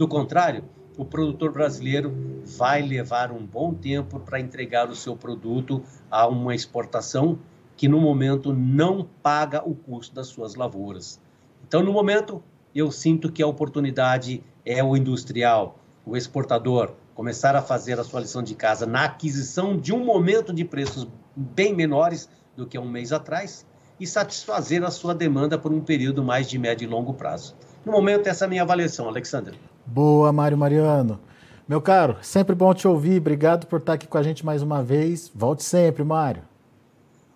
Do 0.00 0.08
contrário, 0.08 0.64
o 0.96 1.04
produtor 1.04 1.52
brasileiro 1.52 2.42
vai 2.56 2.80
levar 2.80 3.30
um 3.30 3.44
bom 3.44 3.74
tempo 3.74 4.18
para 4.18 4.40
entregar 4.40 4.88
o 4.88 4.96
seu 4.96 5.14
produto 5.14 5.84
a 6.10 6.26
uma 6.26 6.54
exportação 6.54 7.38
que 7.76 7.86
no 7.86 8.00
momento 8.00 8.50
não 8.50 9.06
paga 9.22 9.62
o 9.62 9.74
custo 9.74 10.14
das 10.14 10.28
suas 10.28 10.54
lavouras. 10.54 11.20
Então, 11.68 11.82
no 11.82 11.92
momento, 11.92 12.42
eu 12.74 12.90
sinto 12.90 13.30
que 13.30 13.42
a 13.42 13.46
oportunidade 13.46 14.42
é 14.64 14.82
o 14.82 14.96
industrial, 14.96 15.78
o 16.06 16.16
exportador, 16.16 16.94
começar 17.14 17.54
a 17.54 17.60
fazer 17.60 18.00
a 18.00 18.04
sua 18.04 18.20
lição 18.20 18.42
de 18.42 18.54
casa 18.54 18.86
na 18.86 19.04
aquisição 19.04 19.76
de 19.76 19.92
um 19.92 20.02
momento 20.02 20.50
de 20.50 20.64
preços 20.64 21.06
bem 21.36 21.74
menores 21.74 22.26
do 22.56 22.66
que 22.66 22.78
um 22.78 22.88
mês 22.88 23.12
atrás 23.12 23.66
e 24.00 24.06
satisfazer 24.06 24.82
a 24.82 24.90
sua 24.90 25.14
demanda 25.14 25.58
por 25.58 25.70
um 25.70 25.80
período 25.82 26.24
mais 26.24 26.48
de 26.48 26.58
médio 26.58 26.86
e 26.86 26.88
longo 26.88 27.12
prazo. 27.12 27.54
No 27.84 27.92
momento, 27.92 28.28
essa 28.28 28.44
é 28.44 28.46
a 28.46 28.48
minha 28.48 28.62
avaliação, 28.62 29.06
Alexandre. 29.06 29.58
Boa, 29.86 30.32
Mário 30.32 30.56
Mariano. 30.56 31.20
Meu 31.68 31.80
caro, 31.80 32.16
sempre 32.20 32.54
bom 32.54 32.74
te 32.74 32.88
ouvir. 32.88 33.20
Obrigado 33.20 33.66
por 33.66 33.78
estar 33.78 33.92
aqui 33.92 34.06
com 34.06 34.18
a 34.18 34.22
gente 34.22 34.44
mais 34.44 34.62
uma 34.62 34.82
vez. 34.82 35.30
Volte 35.34 35.62
sempre, 35.62 36.02
Mário. 36.02 36.42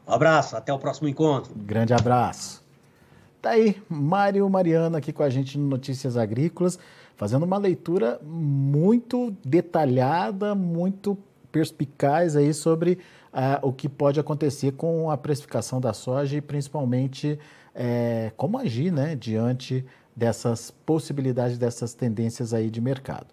Um 0.07 0.13
abraço, 0.13 0.57
até 0.57 0.73
o 0.73 0.79
próximo 0.79 1.09
encontro. 1.09 1.53
Grande 1.55 1.95
abraço. 1.95 2.63
Tá 3.41 3.51
aí, 3.51 3.81
Mário 3.89 4.49
Mariano 4.49 4.97
aqui 4.97 5.13
com 5.13 5.23
a 5.23 5.31
gente 5.31 5.59
no 5.59 5.69
Notícias 5.69 6.17
Agrícolas, 6.17 6.79
fazendo 7.17 7.45
uma 7.45 7.59
leitura 7.59 8.19
muito 8.23 9.37
detalhada, 9.45 10.55
muito 10.55 11.17
perspicaz 11.53 12.37
aí 12.37 12.53
sobre 12.53 12.99
uh, 13.33 13.67
o 13.67 13.73
que 13.73 13.89
pode 13.89 14.19
acontecer 14.19 14.73
com 14.73 15.11
a 15.11 15.17
precificação 15.17 15.81
da 15.81 15.93
soja 15.93 16.37
e 16.37 16.41
principalmente 16.41 17.39
uh, 17.75 18.33
como 18.37 18.59
agir 18.59 18.91
né, 18.91 19.15
diante 19.15 19.85
dessas 20.15 20.71
possibilidades, 20.71 21.59
dessas 21.59 21.95
tendências 21.95 22.55
aí 22.55 22.71
de 22.71 22.81
mercado. 22.81 23.27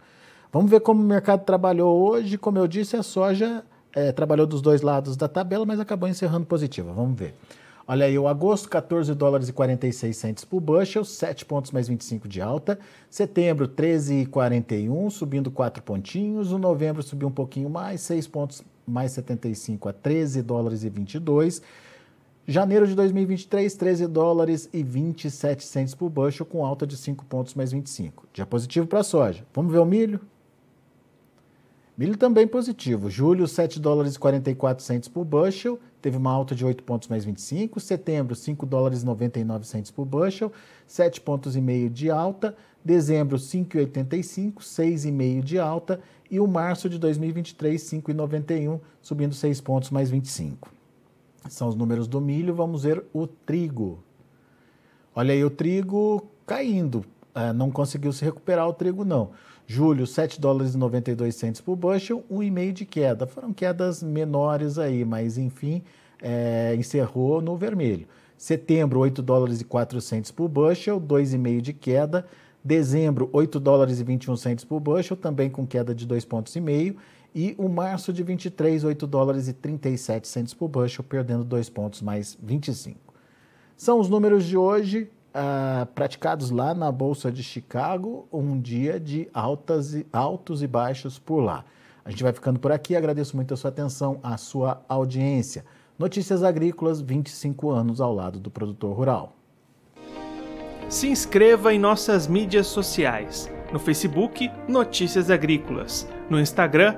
Vamos 0.51 0.69
ver 0.69 0.81
como 0.81 1.01
o 1.01 1.05
mercado 1.05 1.45
trabalhou 1.45 2.09
hoje. 2.09 2.37
Como 2.37 2.57
eu 2.57 2.67
disse, 2.67 2.97
a 2.97 3.03
soja 3.03 3.63
é, 3.93 4.11
trabalhou 4.11 4.45
dos 4.45 4.61
dois 4.61 4.81
lados 4.81 5.15
da 5.15 5.27
tabela, 5.27 5.65
mas 5.65 5.79
acabou 5.79 6.09
encerrando 6.09 6.45
positiva. 6.45 6.91
Vamos 6.91 7.17
ver. 7.17 7.33
Olha 7.87 8.05
aí, 8.05 8.17
o 8.17 8.27
agosto, 8.27 8.69
14 8.69 9.13
dólares 9.15 9.49
e 9.49 9.53
46 9.53 10.15
centes 10.15 10.45
por 10.45 10.61
bushel, 10.61 11.03
7 11.03 11.45
pontos 11.45 11.71
mais 11.71 11.87
25 11.87 12.27
de 12.27 12.41
alta. 12.41 12.79
Setembro, 13.09 13.67
13,41, 13.67 15.09
subindo 15.09 15.51
4 15.51 15.81
pontinhos. 15.83 16.51
O 16.51 16.57
novembro 16.57 17.01
subiu 17.01 17.27
um 17.27 17.31
pouquinho 17.31 17.69
mais, 17.69 18.01
6 18.01 18.27
pontos 18.27 18.63
mais 18.87 19.11
75 19.11 19.89
a 19.89 19.93
13 19.93 20.41
dólares 20.41 20.83
e 20.83 20.89
22. 20.89 21.61
Janeiro 22.51 22.85
de 22.85 22.93
2023, 22.95 23.73
13 23.73 24.07
dólares 24.07 24.69
e 24.73 24.83
27 24.83 25.63
centes 25.63 25.95
por 25.95 26.09
bushel, 26.09 26.45
com 26.45 26.65
alta 26.65 26.85
de 26.85 26.97
5 26.97 27.23
pontos 27.23 27.53
mais 27.53 27.71
25. 27.71 28.27
Dia 28.33 28.45
positivo 28.45 28.85
para 28.85 28.99
a 28.99 29.03
soja. 29.03 29.45
Vamos 29.53 29.71
ver 29.71 29.79
o 29.79 29.85
milho? 29.85 30.19
Milho 31.97 32.17
também 32.17 32.45
positivo. 32.45 33.09
Julho, 33.09 33.47
7 33.47 33.79
dólares 33.79 34.15
e 34.15 34.19
44 34.19 34.83
centes 34.83 35.07
por 35.07 35.23
bushel, 35.23 35.79
teve 36.01 36.17
uma 36.17 36.29
alta 36.29 36.53
de 36.53 36.65
8 36.65 36.83
pontos 36.83 37.07
mais 37.07 37.23
25. 37.23 37.79
Setembro, 37.79 38.35
5 38.35 38.65
dólares 38.65 39.03
e 39.03 39.05
99 39.05 39.65
centes 39.65 39.89
por 39.89 40.03
bushel, 40.05 40.51
7 40.85 41.21
pontos 41.21 41.55
e 41.55 41.61
meio 41.61 41.89
de 41.89 42.11
alta. 42.11 42.53
Dezembro, 42.83 43.37
5,85, 43.37 44.55
6,5 44.55 45.41
de 45.41 45.57
alta. 45.57 46.01
E 46.29 46.37
o 46.37 46.47
março 46.47 46.89
de 46.89 46.99
2023, 46.99 47.81
5,91, 47.81 48.81
subindo 49.01 49.33
6 49.33 49.61
pontos 49.61 49.89
mais 49.89 50.09
25. 50.09 50.80
São 51.49 51.67
os 51.67 51.75
números 51.75 52.07
do 52.07 52.21
milho. 52.21 52.53
Vamos 52.53 52.83
ver 52.83 53.03
o 53.13 53.27
trigo. 53.27 54.03
Olha 55.15 55.33
aí 55.33 55.43
o 55.43 55.49
trigo 55.49 56.25
caindo. 56.45 57.03
É, 57.33 57.53
não 57.53 57.71
conseguiu 57.71 58.11
se 58.11 58.23
recuperar 58.23 58.67
o 58.67 58.73
trigo, 58.73 59.05
não. 59.05 59.31
Julho, 59.65 60.05
7 60.05 60.39
dólares 60.39 60.73
e 60.73 60.77
92 60.77 61.33
centos 61.33 61.61
por 61.61 61.77
bushel, 61.77 62.23
1,5 62.29 62.73
de 62.73 62.85
queda. 62.85 63.25
Foram 63.25 63.53
quedas 63.53 64.03
menores 64.03 64.77
aí, 64.77 65.05
mas 65.05 65.37
enfim, 65.37 65.81
é, 66.21 66.75
encerrou 66.77 67.41
no 67.41 67.55
vermelho. 67.55 68.05
Setembro, 68.37 68.99
8 68.99 69.21
dólares 69.21 69.61
e 69.61 69.63
4 69.63 70.01
centos 70.01 70.31
por 70.31 70.49
bushel, 70.49 70.99
2,5 70.99 71.61
de 71.61 71.73
queda. 71.73 72.25
Dezembro, 72.63 73.29
8 73.31 73.59
dólares 73.59 73.99
e 73.99 74.03
21 74.03 74.35
centos 74.35 74.65
por 74.65 74.79
bushel, 74.79 75.15
também 75.15 75.49
com 75.49 75.65
queda 75.65 75.95
de 75.95 76.05
2,5 76.05 76.27
pontos. 76.27 76.53
E 77.33 77.55
o 77.57 77.69
março 77.69 78.11
de 78.11 78.23
23, 78.23 78.83
8 78.83 79.07
dólares 79.07 79.47
e 79.47 79.53
37 79.53 80.27
centos 80.27 80.53
por 80.53 80.67
bushel, 80.67 81.03
perdendo 81.03 81.43
2 81.43 81.69
pontos 81.69 82.01
mais 82.01 82.37
25. 82.41 83.13
São 83.77 83.99
os 83.99 84.09
números 84.09 84.45
de 84.45 84.57
hoje 84.57 85.09
uh, 85.31 85.85
praticados 85.87 86.51
lá 86.51 86.73
na 86.73 86.91
Bolsa 86.91 87.31
de 87.31 87.41
Chicago, 87.41 88.27
um 88.31 88.59
dia 88.59 88.99
de 88.99 89.29
altas 89.33 89.93
e, 89.93 90.05
altos 90.11 90.61
e 90.61 90.67
baixos 90.67 91.17
por 91.17 91.39
lá. 91.39 91.65
A 92.03 92.09
gente 92.09 92.23
vai 92.23 92.33
ficando 92.33 92.59
por 92.59 92.71
aqui, 92.71 92.95
agradeço 92.95 93.35
muito 93.35 93.53
a 93.53 93.57
sua 93.57 93.69
atenção, 93.69 94.19
a 94.21 94.35
sua 94.37 94.83
audiência. 94.89 95.63
Notícias 95.97 96.43
Agrícolas, 96.43 96.99
25 96.99 97.69
anos 97.69 98.01
ao 98.01 98.13
lado 98.13 98.39
do 98.39 98.49
produtor 98.49 98.95
rural. 98.95 99.35
Se 100.89 101.07
inscreva 101.07 101.73
em 101.73 101.79
nossas 101.79 102.27
mídias 102.27 102.67
sociais. 102.67 103.49
No 103.71 103.79
Facebook, 103.79 104.51
Notícias 104.67 105.29
Agrícolas. 105.29 106.07
No 106.29 106.39
Instagram, 106.39 106.97